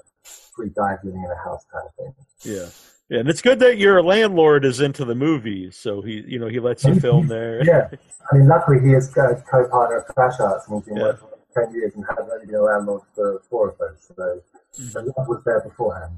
three 0.55 0.71
guys 0.77 0.99
living 1.03 1.25
in 1.25 1.31
a 1.31 1.43
house 1.43 1.65
kind 1.73 1.87
of 1.87 1.95
thing. 1.95 2.15
Yeah. 2.45 2.71
Yeah, 3.09 3.19
and 3.19 3.29
it's 3.29 3.43
good 3.43 3.59
that 3.59 3.77
your 3.77 4.01
landlord 4.05 4.65
is 4.65 4.81
into 4.81 5.05
the 5.05 5.17
movies, 5.17 5.77
so 5.77 6.01
he, 6.01 6.23
you 6.29 6.39
know, 6.39 6.47
he 6.47 6.61
lets 6.61 6.85
you 6.85 6.95
film 7.01 7.27
there. 7.27 7.65
Yeah, 7.65 7.89
I 8.31 8.37
mean, 8.37 8.47
luckily 8.47 8.79
he 8.81 8.93
is 8.95 9.09
a 9.17 9.43
co-partner 9.51 9.99
of 9.99 10.15
Trash 10.15 10.39
Arts 10.39 10.69
and 10.69 10.77
he's 10.77 10.87
been 10.87 10.97
Yeah. 10.97 11.03
working 11.03 11.27
for 11.29 11.40
10 11.55 11.75
years 11.75 11.95
and 11.95 12.05
has 12.09 12.29
only 12.33 12.47
been 12.47 12.55
a 12.57 12.63
landlord 12.63 13.03
for 13.15 13.43
four 13.51 13.71
of 13.71 13.79
those, 13.79 14.13
so 14.17 14.41
Mm-hmm. 14.79 14.93
the 14.93 15.13
love 15.19 15.27
was 15.27 15.43
there 15.45 15.61
beforehand. 15.61 16.15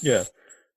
Yeah. 0.00 0.24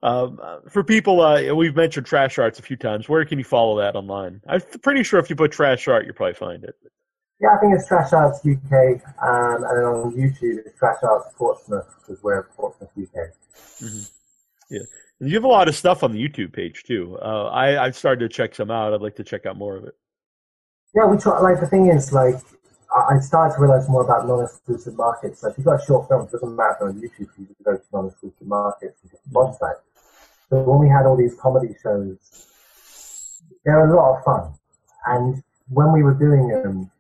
Um, 0.04 0.38
for 0.70 0.84
people, 0.84 1.22
uh, 1.22 1.54
we've 1.56 1.76
mentioned 1.76 2.06
Trash 2.06 2.38
Arts 2.38 2.60
a 2.60 2.62
few 2.62 2.76
times. 2.76 3.08
Where 3.08 3.24
can 3.24 3.38
you 3.38 3.46
follow 3.46 3.78
that 3.80 3.96
online? 3.96 4.42
I'm 4.48 4.62
pretty 4.82 5.02
sure 5.04 5.20
if 5.20 5.30
you 5.30 5.36
put 5.36 5.54
Trash 5.54 5.88
Art, 5.88 6.06
you'll 6.06 6.14
probably 6.14 6.34
find 6.34 6.64
it. 6.66 6.76
Yeah, 7.40 7.50
I 7.56 7.58
think 7.58 7.74
it's 7.74 7.88
Trash 7.88 8.12
Arts 8.12 8.40
UK, 8.40 9.02
um, 9.24 9.64
and 9.64 9.78
then 9.78 9.86
on 9.86 10.14
YouTube 10.14 10.60
it's 10.66 10.78
Trash 10.78 10.98
Arts 11.04 11.34
Portsmouth, 11.38 11.88
because 12.02 12.22
we're 12.22 12.44
Portsmouth 12.58 12.90
UK. 13.02 13.30
And 15.20 15.30
you 15.30 15.36
have 15.36 15.46
a 15.46 15.48
lot 15.48 15.70
of 15.70 15.76
stuff 15.76 16.04
on 16.04 16.12
the 16.12 16.22
YouTube 16.22 16.52
page 16.52 16.84
too. 16.84 17.18
Uh, 17.22 17.46
I, 17.46 17.86
I've 17.86 17.96
started 17.96 18.30
to 18.30 18.30
check 18.30 18.54
some 18.56 18.70
out. 18.70 18.94
I'd 18.94 19.02
like 19.02 19.16
to 19.16 19.24
check 19.24 19.46
out 19.46 19.58
more 19.58 19.78
of 19.78 19.86
it. 19.86 19.96
Yeah, 20.94 21.06
we 21.06 21.18
try. 21.18 21.40
Like 21.40 21.62
the 21.62 21.68
thing 21.68 21.88
is, 21.88 22.12
like 22.12 22.36
I 22.94 23.20
started 23.20 23.56
to 23.56 23.62
realize 23.62 23.88
more 23.90 24.04
about 24.04 24.28
non-exclusive 24.28 24.96
markets. 24.96 25.42
So 25.42 25.50
if 25.50 25.58
you've 25.58 25.66
got 25.66 25.82
a 25.82 25.86
short 25.86 26.08
film, 26.08 26.24
it 26.24 26.32
doesn't 26.32 26.56
matter 26.56 26.88
on 26.88 27.02
YouTube. 27.02 27.30
You 27.38 27.46
can 27.46 27.56
go 27.64 27.78
to 27.78 27.84
non-exclusive 27.94 28.48
markets 28.48 29.00
and 29.04 29.12
watch 29.32 29.58
that. 29.60 29.82
So 30.50 30.62
when 30.62 30.80
we 30.80 30.88
had 30.88 31.06
all 31.06 31.18
these 31.18 31.36
comedy 31.36 31.76
shows, 31.82 32.18
they're 33.64 33.92
a 33.92 33.96
lot 33.96 34.18
of 34.18 34.24
fun. 34.24 34.54
And 35.08 35.44
when 35.70 35.92
we 35.92 36.04
were 36.04 36.14
doing 36.14 36.48
them, 36.48 36.92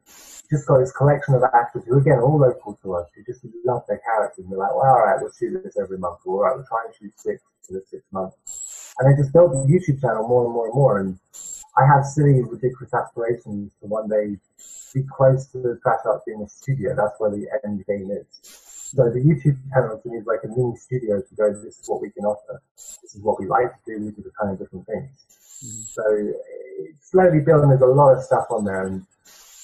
just 0.49 0.67
got 0.67 0.79
this 0.79 0.91
collection 0.91 1.33
of 1.33 1.43
actors 1.53 1.83
who, 1.87 1.97
again, 1.97 2.19
all 2.19 2.37
local 2.37 2.77
to 2.83 2.95
us, 2.95 3.07
who 3.15 3.23
just 3.23 3.45
love 3.65 3.83
their 3.87 3.99
characters. 3.99 4.43
And 4.43 4.51
they're 4.51 4.59
like, 4.59 4.75
well, 4.75 4.85
all 4.85 5.05
right, 5.05 5.19
we'll 5.19 5.31
shoot 5.31 5.61
this 5.63 5.77
every 5.77 5.97
month. 5.97 6.19
Or, 6.25 6.33
all 6.33 6.43
right, 6.43 6.55
we'll 6.55 6.65
try 6.65 6.83
and 6.85 6.93
shoot 6.95 7.13
six 7.19 7.41
in 7.69 7.75
the 7.75 7.83
six 7.89 8.03
months. 8.11 8.93
And 8.99 9.11
they 9.11 9.19
just 9.19 9.33
built 9.33 9.51
the 9.51 9.57
YouTube 9.71 10.01
channel 10.01 10.27
more 10.27 10.45
and 10.45 10.53
more 10.53 10.65
and 10.65 10.75
more. 10.75 10.99
And 10.99 11.19
I 11.77 11.85
have 11.85 12.05
silly, 12.05 12.41
ridiculous 12.41 12.93
aspirations 12.93 13.73
to 13.81 13.87
one 13.87 14.07
day 14.07 14.37
be 14.93 15.03
close 15.11 15.47
to 15.47 15.57
the 15.57 15.79
Trash 15.83 15.99
Arts 16.05 16.23
being 16.25 16.41
a 16.41 16.47
studio. 16.47 16.95
That's 16.95 17.19
where 17.19 17.31
the 17.31 17.47
end 17.65 17.85
game 17.85 18.09
is. 18.11 18.25
So 18.41 19.09
the 19.09 19.19
YouTube 19.19 19.57
channel 19.73 19.99
to 20.01 20.09
me 20.09 20.17
is 20.17 20.25
like 20.25 20.39
a 20.45 20.47
mini 20.47 20.77
studio 20.77 21.21
to 21.21 21.35
go, 21.35 21.51
this 21.51 21.79
is 21.79 21.89
what 21.89 22.01
we 22.01 22.11
can 22.11 22.23
offer. 22.23 22.61
This 22.77 23.15
is 23.15 23.21
what 23.21 23.39
we 23.39 23.47
like 23.47 23.71
to 23.71 23.79
do. 23.85 24.05
We 24.05 24.11
do 24.11 24.21
the 24.23 24.31
kind 24.39 24.53
of 24.53 24.59
different 24.59 24.85
things. 24.87 25.09
So 25.91 26.03
it's 26.79 27.11
slowly 27.11 27.39
building. 27.39 27.69
There's 27.69 27.81
a 27.81 27.85
lot 27.87 28.13
of 28.13 28.23
stuff 28.23 28.47
on 28.49 28.65
there, 28.65 28.85
and 28.85 29.05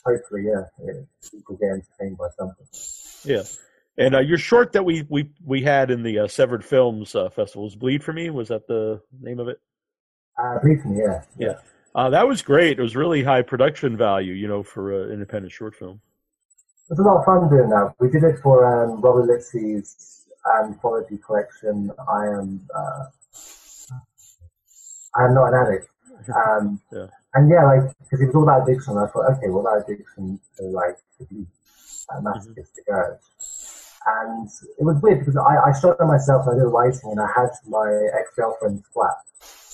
hopefully, 0.06 0.46
yeah, 0.48 0.64
yeah 0.84 1.02
people 1.30 1.56
get 1.58 1.70
entertained 1.70 2.18
by 2.18 2.28
something. 2.38 2.66
Yeah. 3.24 3.44
And 3.98 4.16
uh, 4.16 4.20
your 4.20 4.38
short 4.38 4.72
that 4.74 4.84
we 4.84 5.06
we 5.10 5.30
we 5.46 5.62
had 5.62 5.92
in 5.92 6.04
the 6.04 6.20
uh, 6.20 6.28
Severed 6.28 6.64
Films 6.64 7.14
uh, 7.14 7.30
Festival 7.30 7.64
was 7.64 7.76
Bleed 7.76 8.04
for 8.04 8.14
Me. 8.14 8.30
Was 8.30 8.48
that 8.48 8.68
the 8.68 9.02
name 9.22 9.40
of 9.40 9.48
it? 9.48 9.60
Uh, 10.42 10.60
believe 10.60 10.84
me, 10.86 11.00
yeah. 11.00 11.24
Yeah. 11.38 11.60
Uh, 11.94 12.10
that 12.10 12.28
was 12.28 12.42
great. 12.42 12.80
It 12.80 12.82
was 12.82 12.96
really 12.96 13.24
high 13.24 13.42
production 13.42 13.98
value, 13.98 14.34
you 14.34 14.48
know, 14.48 14.64
for 14.64 15.04
an 15.04 15.12
independent 15.12 15.52
short 15.52 15.76
film. 15.76 16.00
It 16.90 16.98
was 16.98 17.00
a 17.00 17.04
lot 17.04 17.18
of 17.20 17.26
fun 17.26 17.50
doing 17.50 17.70
that. 17.70 17.94
We 18.00 18.10
did 18.10 18.24
it 18.24 18.40
for 18.42 18.66
um, 18.66 19.02
Robert 19.02 19.26
Litsy's 19.26 20.26
anthology 20.62 21.18
collection. 21.18 21.92
I 22.10 22.28
am, 22.28 22.68
uh, 22.74 23.06
I 25.16 25.26
am 25.26 25.34
not 25.34 25.54
an 25.54 25.66
addict. 25.66 25.90
Um, 26.36 26.82
Yeah. 26.92 27.08
And 27.34 27.50
yeah, 27.50 27.66
like 27.66 27.98
because 28.00 28.22
it 28.22 28.28
was 28.28 28.36
all 28.36 28.44
about 28.44 28.68
addiction. 28.68 28.98
I 28.98 29.08
thought, 29.08 29.32
okay, 29.38 29.48
well, 29.50 29.64
that 29.64 29.86
addiction 29.88 30.38
to 30.58 30.64
like 30.66 30.98
to 31.18 31.26
be 31.26 31.48
a 32.14 32.22
masochistic 32.22 32.84
urge. 32.90 33.20
And 34.06 34.50
it 34.80 34.84
was 34.84 35.02
weird 35.02 35.20
because 35.20 35.38
I, 35.38 35.70
I 35.70 35.80
shot 35.80 35.98
it 36.00 36.06
myself 36.06 36.48
and 36.48 36.56
I 36.56 36.58
did 36.58 36.66
the 36.66 36.74
lighting 36.74 37.12
and 37.12 37.20
I 37.20 37.28
had 37.36 37.50
my 37.68 37.90
ex-girlfriend's 38.20 38.88
flat. 38.94 39.18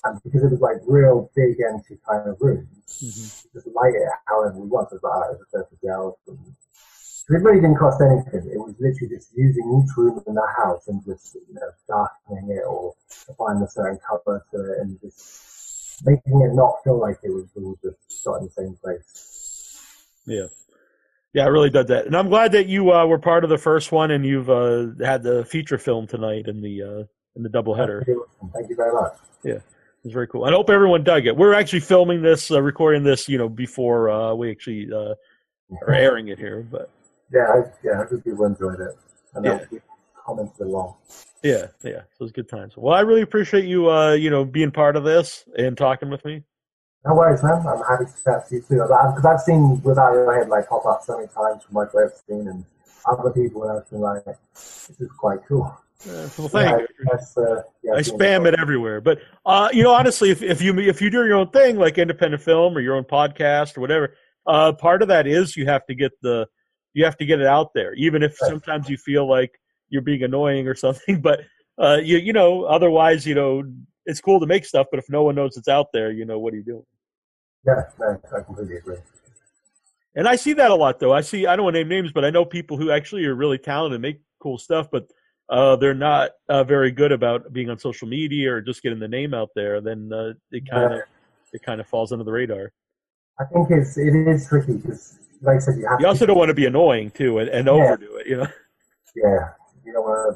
And 0.03 0.21
because 0.23 0.43
it 0.43 0.51
was 0.51 0.61
like 0.61 0.77
real 0.85 1.31
big 1.35 1.57
empty 1.61 1.97
kind 2.07 2.27
of 2.27 2.37
rooms, 2.39 2.67
mm-hmm. 2.87 3.57
just 3.57 3.67
light 3.75 3.95
it 3.95 4.07
however 4.25 4.59
we 4.59 4.67
want. 4.67 4.89
So 4.89 4.97
it 4.97 5.01
was 5.01 5.03
like, 5.03 5.13
oh, 5.15 5.19
right, 5.19 5.31
it 5.31 5.39
was 5.39 5.47
a 5.47 5.57
surface 5.57 5.79
gel. 5.83 6.19
And 6.27 6.55
it 7.29 7.43
really 7.43 7.61
didn't 7.61 7.77
cost 7.77 8.01
anything. 8.01 8.51
It 8.51 8.59
was 8.59 8.75
literally 8.79 9.15
just 9.15 9.31
using 9.35 9.83
each 9.83 9.95
room 9.97 10.23
in 10.27 10.35
the 10.35 10.47
house 10.57 10.87
and 10.87 11.03
just, 11.03 11.35
you 11.35 11.55
know, 11.55 11.71
darkening 11.87 12.55
it 12.55 12.63
or 12.67 12.93
applying 13.27 13.61
a 13.61 13.69
certain 13.69 13.99
color 14.07 14.43
to 14.51 14.73
it 14.73 14.79
and 14.79 14.99
just 15.01 16.05
making 16.05 16.41
it 16.41 16.53
not 16.53 16.83
feel 16.83 16.99
like 16.99 17.17
it 17.23 17.31
was 17.31 17.47
all 17.55 17.77
just 17.83 18.23
shot 18.23 18.39
in 18.39 18.45
the 18.45 18.51
same 18.51 18.77
place. 18.81 19.83
Yeah. 20.25 20.47
Yeah, 21.33 21.43
I 21.43 21.47
really 21.47 21.69
did 21.69 21.87
that. 21.87 22.05
And 22.05 22.15
I'm 22.15 22.29
glad 22.29 22.51
that 22.53 22.67
you 22.67 22.91
uh, 22.91 23.05
were 23.05 23.19
part 23.19 23.43
of 23.43 23.49
the 23.49 23.57
first 23.57 23.91
one 23.91 24.11
and 24.11 24.25
you've 24.25 24.49
uh, 24.49 24.87
had 25.03 25.23
the 25.23 25.45
feature 25.45 25.77
film 25.77 26.07
tonight 26.07 26.47
in 26.47 26.61
the 26.61 26.81
uh, 26.81 27.03
in 27.35 27.43
the 27.43 27.49
doubleheader. 27.49 28.03
Thank 28.53 28.69
you 28.69 28.75
very 28.75 28.93
much. 28.93 29.13
Yeah, 29.43 29.59
it's 30.03 30.13
very 30.13 30.27
cool. 30.27 30.45
I 30.45 30.51
hope 30.51 30.69
everyone 30.69 31.03
dug 31.03 31.27
it. 31.27 31.35
We're 31.35 31.53
actually 31.53 31.81
filming 31.81 32.21
this, 32.21 32.49
uh, 32.49 32.61
recording 32.61 33.03
this, 33.03 33.29
you 33.29 33.37
know, 33.37 33.49
before 33.49 34.09
uh, 34.09 34.33
we 34.33 34.49
actually 34.49 34.91
uh, 34.91 35.13
are 35.85 35.93
airing 35.93 36.29
it 36.29 36.39
here. 36.39 36.65
But 36.69 36.89
Yeah, 37.31 37.45
I, 37.53 37.71
yeah, 37.83 38.01
I 38.01 38.05
hope 38.05 38.23
people 38.23 38.45
enjoyed 38.45 38.79
it. 38.79 38.97
And 39.35 39.45
Yeah. 39.45 39.59
yeah. 39.71 39.79
commented 40.25 40.59
along. 40.61 40.95
yeah, 41.43 41.67
yeah, 41.83 42.01
so 42.01 42.21
it 42.21 42.21
was 42.21 42.31
good 42.31 42.49
times. 42.49 42.75
Well, 42.75 42.95
I 42.95 43.01
really 43.01 43.21
appreciate 43.21 43.65
you, 43.65 43.91
uh, 43.91 44.13
you 44.13 44.29
know, 44.29 44.43
being 44.43 44.71
part 44.71 44.95
of 44.95 45.03
this 45.03 45.45
and 45.57 45.77
talking 45.77 46.09
with 46.09 46.25
me. 46.25 46.43
No 47.05 47.15
worries, 47.15 47.43
man. 47.43 47.65
I'm 47.65 47.83
happy 47.83 48.05
to 48.05 48.23
chat 48.23 48.49
to 48.49 48.55
you 48.55 48.61
too. 48.61 48.81
Because 48.81 49.25
I've 49.25 49.41
seen 49.41 49.81
Without 49.83 50.13
Your 50.13 50.37
Head 50.37 50.49
like 50.49 50.67
pop 50.67 50.85
up 50.85 51.03
so 51.03 51.17
many 51.17 51.27
times 51.27 51.63
from 51.63 51.73
Michael 51.73 52.01
Epstein 52.01 52.47
and 52.47 52.65
other 53.05 53.31
people, 53.31 53.63
and 53.63 53.79
I've 53.79 53.89
been 53.89 54.01
like, 54.01 54.25
this 54.25 54.95
is 54.99 55.09
quite 55.17 55.39
cool. 55.47 55.77
Uh, 56.05 56.29
well, 56.37 56.47
thank 56.47 56.81
you. 56.81 57.43
Uh, 57.43 57.61
yeah, 57.81 57.93
I 57.93 58.01
spam 58.01 58.45
it 58.45 58.59
everywhere. 58.59 59.01
But 59.01 59.19
uh, 59.45 59.69
you 59.73 59.83
know, 59.83 59.93
honestly, 59.93 60.29
if, 60.29 60.43
if 60.43 60.61
you 60.61 60.77
if 60.79 61.01
you 61.01 61.09
do 61.09 61.25
your 61.25 61.35
own 61.35 61.49
thing 61.49 61.77
like 61.77 61.97
independent 61.97 62.43
film 62.43 62.77
or 62.77 62.81
your 62.81 62.95
own 62.95 63.03
podcast 63.03 63.77
or 63.77 63.81
whatever, 63.81 64.13
uh, 64.45 64.73
part 64.73 65.01
of 65.01 65.07
that 65.07 65.25
is 65.25 65.57
you 65.57 65.65
have 65.65 65.85
to 65.87 65.95
get 65.95 66.11
the 66.21 66.47
you 66.93 67.03
have 67.03 67.17
to 67.17 67.25
get 67.25 67.39
it 67.39 67.47
out 67.47 67.73
there, 67.73 67.93
even 67.95 68.21
if 68.21 68.37
sometimes 68.37 68.89
you 68.89 68.97
feel 68.97 69.27
like 69.27 69.59
you're 69.89 70.01
being 70.01 70.23
annoying 70.23 70.67
or 70.67 70.75
something. 70.85 71.19
But 71.19 71.41
uh, 71.79 71.99
you 72.03 72.17
you 72.17 72.33
know, 72.33 72.63
otherwise, 72.63 73.25
you 73.25 73.33
know, 73.33 73.63
it's 74.07 74.21
cool 74.21 74.39
to 74.39 74.47
make 74.47 74.65
stuff, 74.65 74.87
but 74.89 74.99
if 74.99 75.09
no 75.09 75.21
one 75.21 75.35
knows 75.35 75.57
it's 75.57 75.67
out 75.67 75.87
there, 75.93 76.11
you 76.11 76.25
know, 76.25 76.39
what 76.39 76.53
are 76.53 76.57
you 76.57 76.63
doing? 76.63 76.85
Yeah, 77.65 77.83
no, 77.99 78.19
I 78.35 78.41
completely 78.41 78.77
agree. 78.77 78.97
And 80.15 80.27
I 80.27 80.37
see 80.37 80.53
that 80.53 80.71
a 80.71 80.75
lot, 80.75 80.99
though. 80.99 81.13
I 81.13 81.21
see. 81.21 81.45
I 81.45 81.55
don't 81.55 81.65
want 81.65 81.75
to 81.75 81.81
name 81.81 81.89
names, 81.89 82.11
but 82.11 82.25
I 82.25 82.31
know 82.31 82.45
people 82.45 82.77
who 82.77 82.89
actually 82.89 83.25
are 83.25 83.35
really 83.35 83.57
talented, 83.59 83.95
and 83.95 84.01
make 84.01 84.21
cool 84.41 84.57
stuff, 84.57 84.87
but 84.89 85.11
uh, 85.49 85.75
they're 85.75 85.93
not 85.93 86.31
uh, 86.49 86.63
very 86.63 86.89
good 86.91 87.11
about 87.11 87.53
being 87.53 87.69
on 87.69 87.77
social 87.77 88.07
media 88.07 88.53
or 88.53 88.61
just 88.61 88.81
getting 88.81 88.99
the 88.99 89.07
name 89.07 89.33
out 89.33 89.49
there. 89.55 89.81
Then 89.81 90.09
uh, 90.11 90.33
it 90.51 90.67
kind 90.69 90.93
of 90.93 91.01
it 91.53 91.61
kind 91.61 91.79
of 91.81 91.87
falls 91.87 92.11
under 92.11 92.23
the 92.23 92.31
radar. 92.31 92.71
I 93.39 93.43
think 93.45 93.69
it's 93.69 93.97
it 93.97 94.15
is 94.15 94.47
tricky 94.47 94.77
because, 94.77 95.19
like 95.41 95.57
I 95.57 95.59
said, 95.59 95.77
you 95.77 95.87
have 95.87 95.99
You 95.99 96.07
also 96.07 96.21
to. 96.21 96.27
don't 96.27 96.37
want 96.37 96.49
to 96.49 96.55
be 96.55 96.65
annoying 96.65 97.11
too 97.11 97.39
and, 97.39 97.49
and 97.49 97.67
Yeah. 97.67 97.73
overdo 97.73 98.15
it. 98.15 98.27
You 98.27 98.37
know. 98.37 98.47
Yeah, 99.15 99.49
you 99.85 99.93
know, 99.93 100.05
uh, 100.07 100.33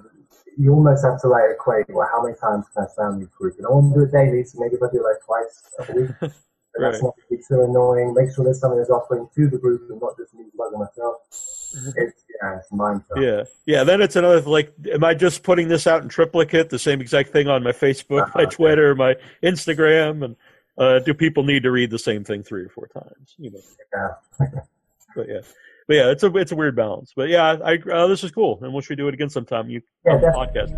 you 0.58 0.74
almost 0.74 1.04
have 1.06 1.20
to 1.22 1.28
like 1.28 1.44
equate. 1.54 1.86
Well, 1.90 2.08
how 2.12 2.24
many 2.24 2.36
times 2.36 2.66
can 2.74 2.86
I 2.86 2.88
sound 2.96 3.22
you 3.22 3.30
group? 3.38 3.58
And 3.58 3.66
I 3.68 3.70
want 3.70 3.94
to 3.94 4.00
do 4.00 4.06
it 4.06 4.12
daily, 4.12 4.44
so 4.44 4.60
maybe 4.60 4.76
if 4.76 4.84
I 4.84 4.88
do 4.92 5.00
it 5.00 5.10
like 5.10 5.24
twice 5.26 5.64
a 5.80 5.94
week, 5.94 6.12
then 6.22 6.32
that's 6.80 7.02
not 7.02 7.16
really 7.30 7.44
too 7.48 7.62
annoying. 7.62 8.14
Make 8.14 8.34
sure 8.34 8.44
there's 8.44 8.60
something 8.60 8.78
that's 8.78 8.90
offering 8.90 9.28
to 9.36 9.50
the 9.50 9.58
group 9.58 9.90
and 9.90 10.00
not 10.02 10.18
just 10.18 10.34
me 10.34 10.46
bugging 10.58 10.80
myself. 10.80 11.18
Mm-hmm. 11.32 11.90
It's 11.96 12.24
Yeah, 12.42 12.58
it's 12.58 12.72
mind 12.72 13.04
Yeah, 13.16 13.44
yeah. 13.66 13.84
Then 13.84 14.02
it's 14.02 14.16
another 14.18 14.42
like, 14.42 14.74
am 14.94 15.04
I 15.04 15.14
just 15.14 15.44
putting 15.44 15.68
this 15.70 15.88
out 15.88 16.04
in 16.04 16.10
triplicate, 16.10 16.70
the 16.70 16.80
same 16.80 17.00
exact 17.02 17.30
thing 17.30 17.48
on 17.48 17.64
my 17.64 17.72
Facebook, 17.72 18.34
my 18.36 18.44
Uh-huh. 18.44 18.46
Twitter, 18.52 18.96
my 18.96 19.16
Instagram, 19.42 20.26
and 20.26 20.36
uh, 20.78 21.00
do 21.00 21.14
people 21.14 21.44
need 21.44 21.64
to 21.64 21.72
read 21.72 21.90
the 21.92 22.00
same 22.00 22.24
thing 22.24 22.44
three 22.44 22.64
or 22.64 22.70
four 22.70 22.88
times? 22.88 23.36
You 23.38 23.52
know, 23.52 23.60
Yeah. 23.94 24.48
but 25.16 25.28
yeah, 25.30 25.42
but 25.92 25.98
yeah, 25.98 26.10
it's 26.10 26.24
a 26.24 26.34
it's 26.38 26.54
a 26.54 26.56
weird 26.56 26.74
balance. 26.74 27.12
But 27.14 27.28
yeah, 27.28 27.58
I 27.66 27.78
uh, 27.92 28.08
this 28.08 28.24
is 28.24 28.32
cool, 28.32 28.60
and 28.62 28.74
we 28.74 28.82
should 28.82 28.98
do 28.98 29.10
it 29.10 29.14
again 29.14 29.30
sometime. 29.30 29.70
You 29.70 29.82
Yeah, 30.06 30.22
podcast. 30.34 30.72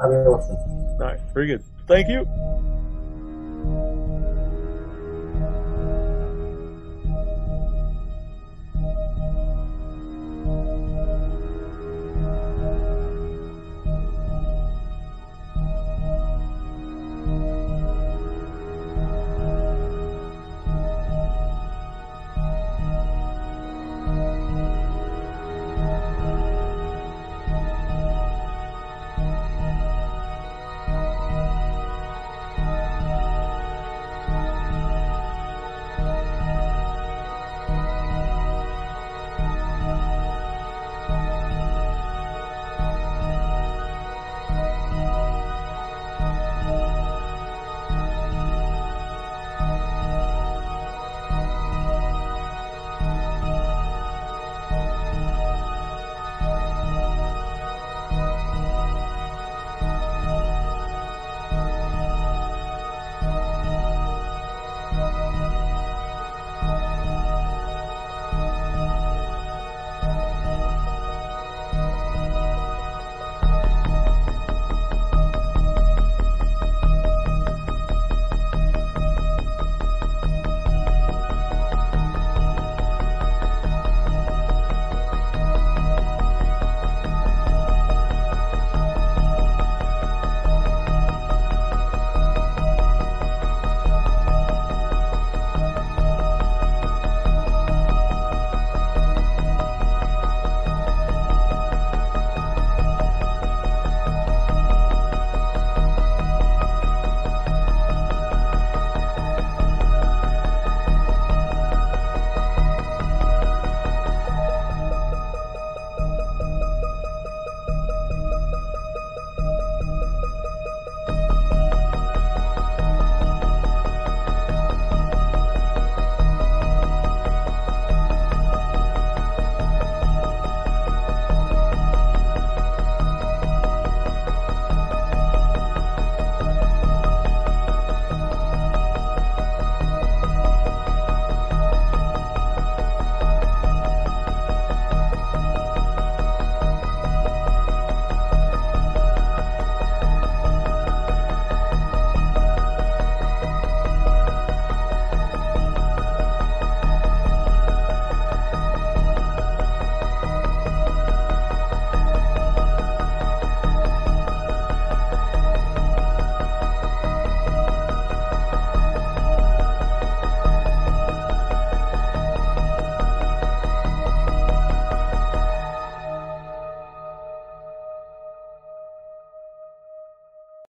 I 0.00 0.08
mean, 0.08 0.18
awesome. 0.26 0.56
All 0.56 0.98
right, 0.98 1.20
very 1.32 1.46
good. 1.46 1.62
Thank 1.86 2.08
you. 2.08 2.75